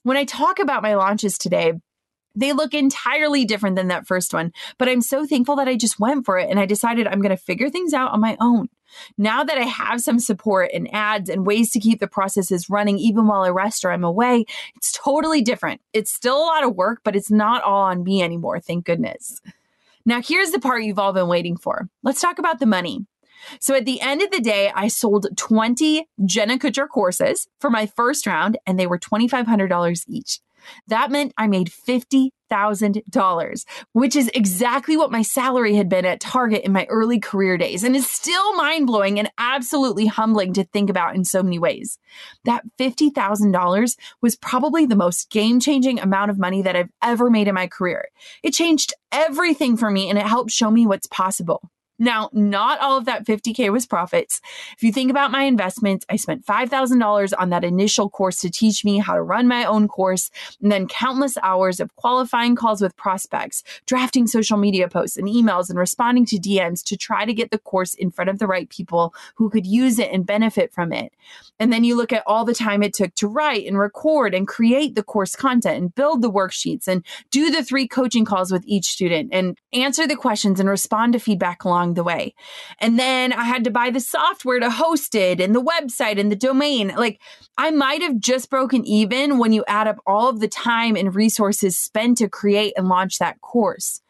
When 0.04 0.16
I 0.16 0.26
talk 0.26 0.60
about 0.60 0.84
my 0.84 0.94
launches 0.94 1.36
today, 1.36 1.72
they 2.36 2.52
look 2.52 2.72
entirely 2.72 3.44
different 3.46 3.74
than 3.74 3.88
that 3.88 4.06
first 4.06 4.32
one, 4.32 4.52
but 4.78 4.88
I'm 4.88 5.02
so 5.02 5.26
thankful 5.26 5.56
that 5.56 5.66
I 5.66 5.74
just 5.74 5.98
went 5.98 6.24
for 6.24 6.38
it 6.38 6.48
and 6.48 6.60
I 6.60 6.66
decided 6.66 7.08
I'm 7.08 7.20
going 7.20 7.36
to 7.36 7.42
figure 7.42 7.68
things 7.68 7.94
out 7.94 8.12
on 8.12 8.20
my 8.20 8.36
own. 8.40 8.68
Now 9.18 9.44
that 9.44 9.58
I 9.58 9.64
have 9.64 10.00
some 10.00 10.18
support 10.18 10.70
and 10.72 10.92
ads 10.94 11.28
and 11.28 11.46
ways 11.46 11.70
to 11.72 11.80
keep 11.80 12.00
the 12.00 12.08
processes 12.08 12.70
running 12.70 12.98
even 12.98 13.26
while 13.26 13.42
I 13.42 13.50
rest 13.50 13.84
or 13.84 13.92
I'm 13.92 14.04
away, 14.04 14.44
it's 14.76 14.92
totally 14.92 15.42
different. 15.42 15.80
It's 15.92 16.12
still 16.12 16.36
a 16.36 16.44
lot 16.44 16.64
of 16.64 16.76
work, 16.76 17.00
but 17.04 17.16
it's 17.16 17.30
not 17.30 17.62
all 17.62 17.82
on 17.82 18.02
me 18.04 18.22
anymore, 18.22 18.60
thank 18.60 18.84
goodness. 18.84 19.40
Now, 20.06 20.22
here's 20.22 20.50
the 20.50 20.60
part 20.60 20.82
you've 20.82 20.98
all 20.98 21.12
been 21.12 21.28
waiting 21.28 21.56
for. 21.56 21.88
Let's 22.02 22.20
talk 22.20 22.38
about 22.38 22.58
the 22.58 22.66
money. 22.66 23.06
So 23.58 23.74
at 23.74 23.84
the 23.84 24.00
end 24.00 24.22
of 24.22 24.30
the 24.30 24.40
day, 24.40 24.70
I 24.74 24.88
sold 24.88 25.26
20 25.36 26.08
Jenna 26.24 26.58
Kutcher 26.58 26.88
courses 26.88 27.48
for 27.58 27.70
my 27.70 27.86
first 27.86 28.26
round, 28.26 28.58
and 28.66 28.78
they 28.78 28.86
were 28.86 28.98
$2,500 28.98 30.04
each. 30.08 30.40
That 30.88 31.10
meant 31.10 31.32
I 31.36 31.46
made 31.46 31.70
$50,000, 31.70 33.64
which 33.92 34.16
is 34.16 34.30
exactly 34.34 34.96
what 34.96 35.10
my 35.10 35.22
salary 35.22 35.74
had 35.74 35.88
been 35.88 36.04
at 36.04 36.20
Target 36.20 36.62
in 36.64 36.72
my 36.72 36.86
early 36.88 37.18
career 37.20 37.56
days 37.56 37.84
and 37.84 37.96
is 37.96 38.08
still 38.08 38.54
mind 38.56 38.86
blowing 38.86 39.18
and 39.18 39.30
absolutely 39.38 40.06
humbling 40.06 40.52
to 40.54 40.64
think 40.64 40.90
about 40.90 41.14
in 41.14 41.24
so 41.24 41.42
many 41.42 41.58
ways. 41.58 41.98
That 42.44 42.64
$50,000 42.78 43.96
was 44.20 44.36
probably 44.36 44.86
the 44.86 44.96
most 44.96 45.30
game 45.30 45.60
changing 45.60 46.00
amount 46.00 46.30
of 46.30 46.38
money 46.38 46.62
that 46.62 46.76
I've 46.76 46.90
ever 47.02 47.30
made 47.30 47.48
in 47.48 47.54
my 47.54 47.66
career. 47.66 48.08
It 48.42 48.52
changed 48.52 48.94
everything 49.12 49.76
for 49.76 49.90
me 49.90 50.08
and 50.08 50.18
it 50.18 50.26
helped 50.26 50.50
show 50.50 50.70
me 50.70 50.86
what's 50.86 51.06
possible. 51.06 51.70
Now, 52.00 52.30
not 52.32 52.80
all 52.80 52.96
of 52.96 53.04
that 53.04 53.26
50K 53.26 53.70
was 53.70 53.84
profits. 53.84 54.40
If 54.74 54.82
you 54.82 54.90
think 54.90 55.10
about 55.10 55.30
my 55.30 55.42
investments, 55.42 56.06
I 56.08 56.16
spent 56.16 56.46
$5,000 56.46 57.32
on 57.38 57.50
that 57.50 57.62
initial 57.62 58.08
course 58.08 58.38
to 58.38 58.50
teach 58.50 58.86
me 58.86 58.96
how 58.96 59.14
to 59.14 59.22
run 59.22 59.46
my 59.46 59.66
own 59.66 59.86
course, 59.86 60.30
and 60.62 60.72
then 60.72 60.88
countless 60.88 61.36
hours 61.42 61.78
of 61.78 61.94
qualifying 61.96 62.56
calls 62.56 62.80
with 62.80 62.96
prospects, 62.96 63.62
drafting 63.84 64.26
social 64.26 64.56
media 64.56 64.88
posts 64.88 65.18
and 65.18 65.28
emails, 65.28 65.68
and 65.68 65.78
responding 65.78 66.24
to 66.24 66.38
DMs 66.38 66.82
to 66.84 66.96
try 66.96 67.26
to 67.26 67.34
get 67.34 67.50
the 67.50 67.58
course 67.58 67.92
in 67.92 68.10
front 68.10 68.30
of 68.30 68.38
the 68.38 68.46
right 68.46 68.70
people 68.70 69.14
who 69.34 69.50
could 69.50 69.66
use 69.66 69.98
it 69.98 70.10
and 70.10 70.24
benefit 70.24 70.72
from 70.72 70.94
it. 70.94 71.12
And 71.58 71.70
then 71.70 71.84
you 71.84 71.96
look 71.96 72.14
at 72.14 72.22
all 72.26 72.46
the 72.46 72.54
time 72.54 72.82
it 72.82 72.94
took 72.94 73.14
to 73.16 73.28
write 73.28 73.66
and 73.66 73.78
record 73.78 74.34
and 74.34 74.48
create 74.48 74.94
the 74.94 75.02
course 75.02 75.36
content 75.36 75.76
and 75.76 75.94
build 75.94 76.22
the 76.22 76.32
worksheets 76.32 76.88
and 76.88 77.04
do 77.30 77.50
the 77.50 77.62
three 77.62 77.86
coaching 77.86 78.24
calls 78.24 78.50
with 78.50 78.64
each 78.66 78.86
student 78.86 79.28
and 79.32 79.58
answer 79.74 80.06
the 80.06 80.16
questions 80.16 80.58
and 80.58 80.68
respond 80.68 81.12
to 81.12 81.18
feedback 81.18 81.64
along 81.64 81.89
along 81.90 81.94
the 81.94 82.04
way. 82.04 82.34
And 82.78 82.98
then 82.98 83.32
I 83.32 83.44
had 83.44 83.64
to 83.64 83.70
buy 83.70 83.90
the 83.90 84.00
software 84.00 84.60
to 84.60 84.70
host 84.70 85.14
it 85.14 85.40
and 85.40 85.54
the 85.54 85.62
website 85.62 86.18
and 86.18 86.30
the 86.30 86.36
domain. 86.36 86.92
Like 86.96 87.20
I 87.58 87.70
might 87.70 88.02
have 88.02 88.18
just 88.18 88.50
broken 88.50 88.84
even 88.84 89.38
when 89.38 89.52
you 89.52 89.64
add 89.66 89.88
up 89.88 89.98
all 90.06 90.28
of 90.28 90.40
the 90.40 90.48
time 90.48 90.96
and 90.96 91.14
resources 91.14 91.76
spent 91.76 92.18
to 92.18 92.28
create 92.28 92.74
and 92.76 92.88
launch 92.88 93.18
that 93.18 93.40
course. 93.40 94.00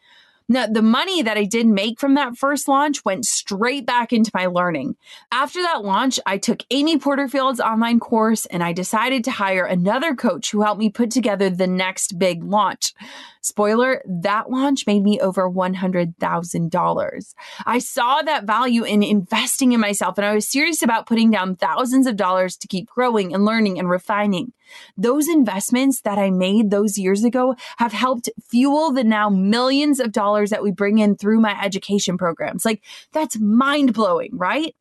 Now, 0.49 0.67
the 0.67 0.81
money 0.81 1.21
that 1.21 1.37
I 1.37 1.45
did 1.45 1.65
make 1.65 1.97
from 1.97 2.15
that 2.15 2.35
first 2.35 2.67
launch 2.67 3.05
went 3.05 3.23
straight 3.25 3.85
back 3.85 4.11
into 4.11 4.31
my 4.33 4.47
learning. 4.47 4.97
After 5.31 5.61
that 5.61 5.85
launch, 5.85 6.19
I 6.25 6.37
took 6.37 6.63
Amy 6.71 6.97
Porterfield's 6.97 7.61
online 7.61 8.01
course 8.01 8.45
and 8.47 8.61
I 8.61 8.73
decided 8.73 9.23
to 9.23 9.31
hire 9.31 9.63
another 9.63 10.13
coach 10.13 10.51
who 10.51 10.61
helped 10.61 10.79
me 10.79 10.89
put 10.89 11.09
together 11.09 11.49
the 11.49 11.67
next 11.67 12.19
big 12.19 12.43
launch. 12.43 12.93
Spoiler, 13.41 14.03
that 14.05 14.51
launch 14.51 14.85
made 14.85 15.01
me 15.01 15.19
over 15.19 15.49
$100,000. 15.49 17.33
I 17.65 17.79
saw 17.79 18.21
that 18.21 18.45
value 18.45 18.83
in 18.83 19.01
investing 19.01 19.71
in 19.71 19.79
myself 19.79 20.17
and 20.17 20.25
I 20.25 20.35
was 20.35 20.47
serious 20.47 20.83
about 20.83 21.07
putting 21.07 21.31
down 21.31 21.55
thousands 21.55 22.05
of 22.05 22.15
dollars 22.15 22.55
to 22.57 22.67
keep 22.67 22.87
growing 22.87 23.33
and 23.33 23.43
learning 23.43 23.79
and 23.79 23.89
refining. 23.89 24.53
Those 24.95 25.27
investments 25.27 26.01
that 26.01 26.19
I 26.19 26.29
made 26.29 26.69
those 26.69 26.97
years 26.97 27.23
ago 27.23 27.55
have 27.77 27.93
helped 27.93 28.29
fuel 28.47 28.91
the 28.91 29.03
now 29.03 29.29
millions 29.29 29.99
of 29.99 30.11
dollars 30.11 30.51
that 30.51 30.63
we 30.63 30.71
bring 30.71 30.99
in 30.99 31.15
through 31.15 31.39
my 31.39 31.59
education 31.61 32.17
programs. 32.17 32.63
Like, 32.63 32.83
that's 33.11 33.39
mind 33.39 33.93
blowing, 33.93 34.29
right? 34.33 34.75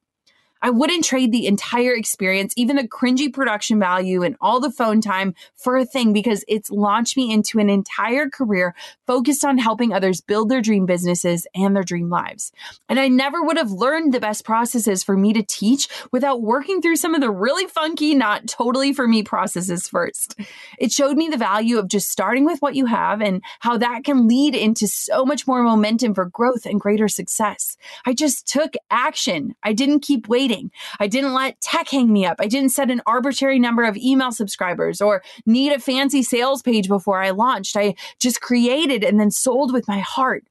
I 0.63 0.71
wouldn't 0.71 1.05
trade 1.05 1.33
the 1.33 1.47
entire 1.47 1.95
experience, 1.95 2.53
even 2.57 2.77
the 2.77 2.87
cringy 2.87 3.33
production 3.33 3.79
value 3.79 4.23
and 4.23 4.37
all 4.41 4.61
the 4.61 4.71
phone 4.71 5.01
time 5.01 5.35
for 5.57 5.77
a 5.77 5.87
thing 5.87 6.13
because 6.13 6.45
it's 6.49 6.71
launched 6.71 7.17
me 7.17 7.33
into 7.33 7.59
an 7.59 7.71
entire 7.71 8.29
career 8.29 8.75
focused 9.07 9.45
on 9.45 9.57
helping 9.57 9.93
others 9.93 10.21
build 10.21 10.49
their 10.51 10.61
dream 10.61 10.85
businesses 10.85 11.47
and 11.55 11.75
their 11.75 11.83
dream 11.83 12.11
lives. 12.11 12.53
And 12.89 13.01
I 13.01 13.09
never 13.09 13.43
would 13.43 13.57
have 13.57 13.71
learned 13.71 14.13
the 14.13 14.21
best 14.21 14.45
processes 14.45 15.03
for 15.03 15.17
me 15.17 15.33
to 15.33 15.43
teach 15.43 15.89
without 16.13 16.43
working 16.43 16.83
through 16.83 16.97
some 16.97 17.15
of 17.15 17.23
the 17.23 17.31
really 17.31 17.67
funky, 17.67 18.15
not 18.15 18.47
totally 18.47 18.93
for 18.93 19.09
me 19.09 19.23
processes 19.23 19.89
first. 19.89 20.39
It 20.79 20.93
showed 20.93 21.17
me 21.17 21.29
the 21.29 21.37
value 21.39 21.79
of 21.79 21.89
just 21.89 22.11
starting 22.11 22.45
with 22.45 22.61
what 22.61 22.75
you 22.75 22.87
have 22.87 23.23
and 23.23 23.43
how 23.61 23.79
that 23.79 24.05
can 24.05 24.29
lead 24.29 24.55
into 24.55 24.87
so 24.87 25.25
much 25.25 25.47
more 25.47 25.63
momentum 25.63 26.15
for 26.15 26.27
growth 26.27 26.67
and 26.67 26.81
greater 26.81 27.09
success. 27.09 27.77
I 28.05 28.13
just 28.13 28.47
took 28.47 28.75
action. 28.91 29.55
I 29.63 29.73
didn't 29.73 30.01
keep 30.01 30.29
waiting 30.29 30.50
waiting. 30.51 30.71
I 30.99 31.07
didn't 31.07 31.35
let 31.35 31.61
tech 31.61 31.89
hang 31.89 32.13
me 32.13 32.27
up. 32.27 32.37
I 32.41 32.47
didn't 32.47 32.71
set 32.71 32.91
an 32.91 33.03
arbitrary 33.07 33.59
number 33.59 33.85
of 33.85 33.97
email 33.97 34.33
subscribers 34.33 35.01
or 35.01 35.23
need 35.47 35.73
a 35.73 35.79
fancy 35.79 36.23
sales 36.23 36.63
page 36.63 36.89
before 36.89 37.23
I 37.23 37.31
launched. 37.31 37.77
I 37.77 37.95
just 38.19 38.41
created 38.41 39.05
and 39.05 39.19
then 39.19 39.31
sold 39.31 39.73
with 39.73 39.89
my 39.89 40.01
heart. 40.01 40.45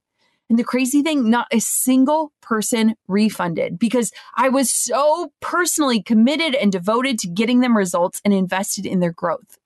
And 0.48 0.58
the 0.58 0.64
crazy 0.64 1.02
thing, 1.02 1.30
not 1.30 1.46
a 1.52 1.60
single 1.60 2.32
person 2.40 2.96
refunded 3.06 3.78
because 3.78 4.10
I 4.36 4.48
was 4.48 4.68
so 4.68 5.32
personally 5.40 6.02
committed 6.02 6.56
and 6.56 6.72
devoted 6.72 7.20
to 7.20 7.28
getting 7.28 7.60
them 7.60 7.76
results 7.76 8.20
and 8.24 8.34
invested 8.34 8.84
in 8.84 8.98
their 8.98 9.12
growth. 9.12 9.59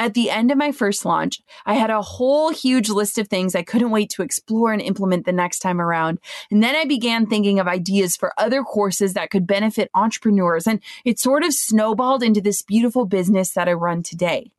At 0.00 0.14
the 0.14 0.30
end 0.30 0.50
of 0.50 0.56
my 0.56 0.72
first 0.72 1.04
launch, 1.04 1.42
I 1.66 1.74
had 1.74 1.90
a 1.90 2.00
whole 2.00 2.48
huge 2.48 2.88
list 2.88 3.18
of 3.18 3.28
things 3.28 3.54
I 3.54 3.62
couldn't 3.62 3.90
wait 3.90 4.08
to 4.12 4.22
explore 4.22 4.72
and 4.72 4.80
implement 4.80 5.26
the 5.26 5.32
next 5.32 5.58
time 5.58 5.78
around. 5.78 6.20
And 6.50 6.62
then 6.62 6.74
I 6.74 6.86
began 6.86 7.26
thinking 7.26 7.60
of 7.60 7.68
ideas 7.68 8.16
for 8.16 8.32
other 8.38 8.62
courses 8.62 9.12
that 9.12 9.28
could 9.28 9.46
benefit 9.46 9.90
entrepreneurs. 9.92 10.66
And 10.66 10.80
it 11.04 11.18
sort 11.18 11.44
of 11.44 11.52
snowballed 11.52 12.22
into 12.22 12.40
this 12.40 12.62
beautiful 12.62 13.04
business 13.04 13.52
that 13.52 13.68
I 13.68 13.74
run 13.74 14.02
today. 14.02 14.50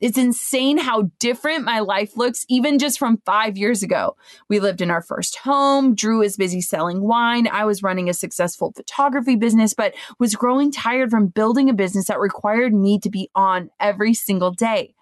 It's 0.00 0.18
insane 0.18 0.78
how 0.78 1.10
different 1.18 1.64
my 1.64 1.80
life 1.80 2.16
looks, 2.16 2.44
even 2.48 2.78
just 2.78 2.98
from 2.98 3.22
five 3.24 3.56
years 3.56 3.82
ago. 3.82 4.16
We 4.48 4.60
lived 4.60 4.80
in 4.80 4.90
our 4.90 5.02
first 5.02 5.36
home. 5.38 5.94
Drew 5.94 6.22
is 6.22 6.36
busy 6.36 6.60
selling 6.60 7.02
wine. 7.02 7.48
I 7.48 7.64
was 7.64 7.82
running 7.82 8.08
a 8.08 8.14
successful 8.14 8.72
photography 8.72 9.36
business, 9.36 9.74
but 9.74 9.94
was 10.18 10.34
growing 10.34 10.70
tired 10.72 11.10
from 11.10 11.28
building 11.28 11.68
a 11.68 11.74
business 11.74 12.06
that 12.06 12.20
required 12.20 12.74
me 12.74 12.98
to 13.00 13.10
be 13.10 13.30
on 13.34 13.70
every 13.80 14.14
single 14.14 14.52
day. 14.52 14.94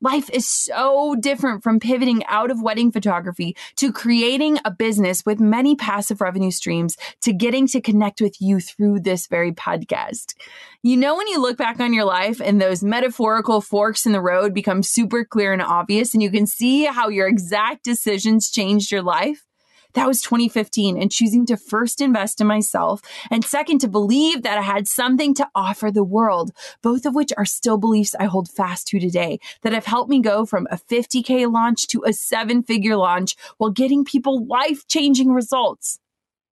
Life 0.00 0.28
is 0.30 0.46
so 0.48 1.16
different 1.18 1.62
from 1.62 1.80
pivoting 1.80 2.24
out 2.26 2.50
of 2.50 2.62
wedding 2.62 2.92
photography 2.92 3.56
to 3.76 3.92
creating 3.92 4.58
a 4.64 4.70
business 4.70 5.24
with 5.24 5.40
many 5.40 5.74
passive 5.74 6.20
revenue 6.20 6.50
streams 6.50 6.96
to 7.22 7.32
getting 7.32 7.66
to 7.68 7.80
connect 7.80 8.20
with 8.20 8.40
you 8.40 8.60
through 8.60 9.00
this 9.00 9.26
very 9.26 9.52
podcast. 9.52 10.34
You 10.82 10.96
know, 10.96 11.16
when 11.16 11.28
you 11.28 11.40
look 11.40 11.56
back 11.56 11.80
on 11.80 11.94
your 11.94 12.04
life 12.04 12.40
and 12.40 12.60
those 12.60 12.84
metaphorical 12.84 13.60
forks 13.60 14.04
in 14.04 14.12
the 14.12 14.20
road 14.20 14.52
become 14.52 14.82
super 14.82 15.24
clear 15.24 15.52
and 15.52 15.62
obvious, 15.62 16.12
and 16.12 16.22
you 16.22 16.30
can 16.30 16.46
see 16.46 16.84
how 16.84 17.08
your 17.08 17.26
exact 17.26 17.82
decisions 17.82 18.50
changed 18.50 18.92
your 18.92 19.02
life? 19.02 19.46
That 19.94 20.06
was 20.06 20.20
2015 20.20 21.00
and 21.00 21.10
choosing 21.10 21.46
to 21.46 21.56
first 21.56 22.00
invest 22.00 22.40
in 22.40 22.46
myself 22.46 23.00
and 23.30 23.44
second 23.44 23.80
to 23.80 23.88
believe 23.88 24.42
that 24.42 24.58
I 24.58 24.62
had 24.62 24.88
something 24.88 25.34
to 25.34 25.48
offer 25.54 25.90
the 25.90 26.04
world, 26.04 26.52
both 26.82 27.06
of 27.06 27.14
which 27.14 27.32
are 27.36 27.44
still 27.44 27.78
beliefs 27.78 28.14
I 28.18 28.24
hold 28.24 28.48
fast 28.48 28.86
to 28.88 29.00
today 29.00 29.38
that 29.62 29.72
have 29.72 29.86
helped 29.86 30.10
me 30.10 30.20
go 30.20 30.44
from 30.44 30.66
a 30.70 30.76
50K 30.76 31.50
launch 31.50 31.86
to 31.88 32.04
a 32.06 32.12
seven 32.12 32.62
figure 32.62 32.96
launch 32.96 33.36
while 33.58 33.70
getting 33.70 34.04
people 34.04 34.46
life 34.46 34.86
changing 34.86 35.32
results. 35.32 35.98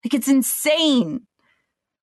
Like 0.05 0.14
it's 0.14 0.29
insane. 0.29 1.27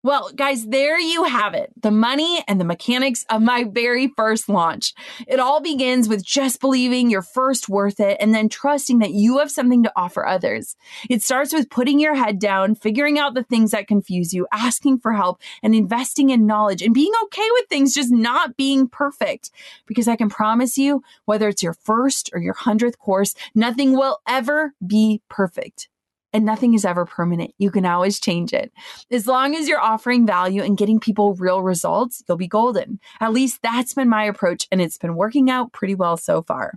Well, 0.04 0.32
guys, 0.36 0.66
there 0.66 1.00
you 1.00 1.26
have 1.26 1.54
it. 1.54 1.72
The 1.80 1.92
money 1.92 2.44
and 2.48 2.60
the 2.60 2.66
mechanics 2.66 3.24
of 3.30 3.44
my 3.44 3.66
very 3.66 4.08
first 4.18 4.50
launch. 4.50 4.96
It 5.28 5.40
all 5.40 5.62
begins 5.62 6.10
with 6.10 6.26
just 6.26 6.60
believing 6.60 7.12
you're 7.12 7.22
first 7.22 7.70
worth 7.70 8.00
it 8.00 8.18
and 8.20 8.34
then 8.34 8.50
trusting 8.50 8.98
that 8.98 9.12
you 9.12 9.38
have 9.38 9.52
something 9.52 9.84
to 9.84 9.94
offer 9.96 10.26
others. 10.26 10.76
It 11.08 11.22
starts 11.22 11.54
with 11.54 11.70
putting 11.70 12.00
your 12.00 12.16
head 12.16 12.40
down, 12.40 12.74
figuring 12.74 13.20
out 13.20 13.36
the 13.36 13.44
things 13.44 13.72
that 13.72 13.88
confuse 13.88 14.34
you, 14.34 14.48
asking 14.52 15.02
for 15.02 15.14
help 15.14 15.40
and 15.62 15.76
investing 15.76 16.32
in 16.32 16.48
knowledge 16.48 16.82
and 16.82 16.96
being 16.96 17.14
okay 17.26 17.48
with 17.52 17.68
things 17.68 17.94
just 17.94 18.12
not 18.12 18.58
being 18.58 18.88
perfect. 18.88 19.52
Because 19.86 20.08
I 20.08 20.16
can 20.16 20.30
promise 20.30 20.80
you, 20.80 21.04
whether 21.26 21.48
it's 21.48 21.62
your 21.62 21.76
first 21.76 22.32
or 22.34 22.40
your 22.40 22.56
hundredth 22.56 22.98
course, 22.98 23.36
nothing 23.54 23.96
will 23.96 24.18
ever 24.28 24.74
be 24.84 25.22
perfect 25.30 25.90
and 26.34 26.46
nothing 26.46 26.74
is 26.74 26.86
ever 26.86 27.06
permanent. 27.06 27.54
You 27.58 27.72
can 27.72 27.86
always 27.86 28.20
change 28.20 28.54
it. 28.54 28.72
As 29.10 29.28
long 29.28 29.56
as 29.56 29.68
you're 29.68 29.82
offering 29.82 30.26
value 30.26 30.64
and 30.64 30.78
getting 30.78 31.00
people 31.00 31.36
real 31.36 31.62
results, 31.62 32.24
you'll 32.28 32.38
be 32.38 32.48
golden. 32.48 33.00
At 33.20 33.34
least 33.34 33.60
that's 33.62 33.94
been 33.94 34.10
my 34.10 34.24
approach, 34.24 34.68
and 34.72 34.82
it's 34.82 34.98
been 34.98 35.16
working 35.16 35.50
out 35.50 35.74
pretty 35.74 35.96
well 35.96 36.18
so 36.18 36.42
far. 36.42 36.74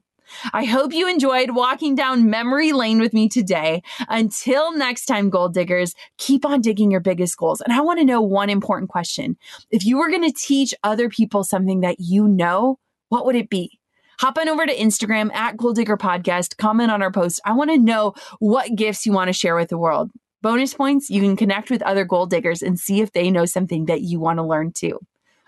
I 0.52 0.64
hope 0.64 0.92
you 0.92 1.08
enjoyed 1.08 1.50
walking 1.50 1.94
down 1.94 2.30
memory 2.30 2.72
lane 2.72 2.98
with 2.98 3.12
me 3.12 3.28
today. 3.28 3.82
Until 4.08 4.76
next 4.76 5.04
time, 5.06 5.30
goal 5.30 5.48
diggers, 5.48 5.94
keep 6.18 6.44
on 6.44 6.60
digging 6.60 6.90
your 6.90 7.00
biggest 7.00 7.36
goals. 7.36 7.60
And 7.60 7.72
I 7.72 7.80
want 7.80 7.98
to 7.98 8.04
know 8.04 8.22
one 8.22 8.50
important 8.50 8.90
question. 8.90 9.36
If 9.70 9.84
you 9.84 9.98
were 9.98 10.10
going 10.10 10.22
to 10.22 10.32
teach 10.36 10.74
other 10.82 11.08
people 11.08 11.44
something 11.44 11.80
that 11.80 11.96
you 12.00 12.26
know, 12.26 12.78
what 13.08 13.26
would 13.26 13.36
it 13.36 13.50
be? 13.50 13.78
Hop 14.20 14.38
on 14.38 14.48
over 14.48 14.66
to 14.66 14.74
Instagram 14.74 15.32
at 15.34 15.56
Goal 15.56 15.72
Digger 15.72 15.96
Podcast, 15.96 16.56
comment 16.56 16.90
on 16.90 17.02
our 17.02 17.10
post. 17.10 17.40
I 17.44 17.52
want 17.52 17.70
to 17.70 17.78
know 17.78 18.14
what 18.38 18.74
gifts 18.76 19.06
you 19.06 19.12
want 19.12 19.28
to 19.28 19.32
share 19.32 19.56
with 19.56 19.68
the 19.68 19.78
world. 19.78 20.10
Bonus 20.42 20.74
points, 20.74 21.08
you 21.10 21.20
can 21.22 21.36
connect 21.36 21.70
with 21.70 21.82
other 21.82 22.04
goal 22.04 22.26
diggers 22.26 22.62
and 22.62 22.78
see 22.78 23.00
if 23.00 23.12
they 23.12 23.30
know 23.30 23.46
something 23.46 23.86
that 23.86 24.02
you 24.02 24.20
want 24.20 24.38
to 24.38 24.42
learn 24.42 24.72
too. 24.72 24.98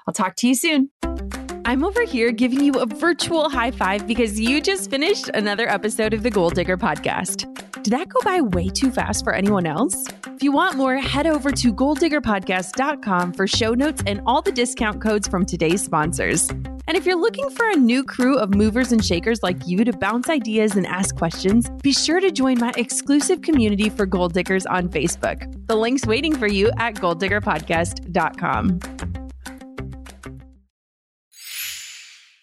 I'll 0.07 0.15
talk 0.15 0.37
to 0.37 0.49
you 0.49 0.55
soon. 0.55 0.91
I'm 1.67 1.85
over 1.85 2.05
here 2.05 2.31
giving 2.31 2.63
you 2.63 2.75
a 2.75 2.87
virtual 2.87 3.51
high 3.51 3.73
five 3.73 4.07
because 4.07 4.39
you 4.39 4.61
just 4.61 4.89
finished 4.89 5.29
another 5.35 5.69
episode 5.69 6.15
of 6.15 6.23
the 6.23 6.31
Goal 6.31 6.51
Digger 6.51 6.77
podcast. 6.77 7.53
Did 7.83 7.93
that 7.93 8.09
go 8.09 8.21
by 8.25 8.41
way 8.41 8.69
too 8.69 8.91
fast 8.91 9.23
for 9.23 9.33
anyone 9.33 9.67
else? 9.67 10.07
If 10.27 10.43
you 10.43 10.53
want 10.53 10.77
more, 10.77 10.97
head 10.97 11.27
over 11.27 11.51
to 11.53 11.73
goaldiggerpodcast.com 11.73 13.33
for 13.33 13.47
show 13.47 13.75
notes 13.75 14.03
and 14.07 14.21
all 14.27 14.43
the 14.43 14.53
discount 14.53 15.01
codes 15.01 15.29
from 15.29 15.45
today's 15.45 15.83
sponsors. 15.83 16.51
And 16.87 16.97
if 16.97 17.05
you're 17.05 17.21
looking 17.21 17.51
for 17.51 17.69
a 17.69 17.77
new 17.77 18.05
crew 18.05 18.39
of 18.39 18.55
movers 18.55 18.93
and 18.93 19.05
shakers 19.05 19.43
like 19.43 19.67
you 19.67 19.85
to 19.85 19.93
bounce 19.93 20.29
ideas 20.29 20.77
and 20.77 20.87
ask 20.87 21.17
questions, 21.17 21.69
be 21.83 21.93
sure 21.93 22.21
to 22.21 22.31
join 22.31 22.59
my 22.59 22.73
exclusive 22.77 23.43
community 23.43 23.89
for 23.89 24.07
goal 24.07 24.29
diggers 24.29 24.67
on 24.67 24.89
Facebook. 24.89 25.53
The 25.67 25.77
link's 25.77 26.07
waiting 26.07 26.37
for 26.37 26.47
you 26.47 26.71
at 26.79 26.95
goaldiggerpodcast.com. 26.95 29.16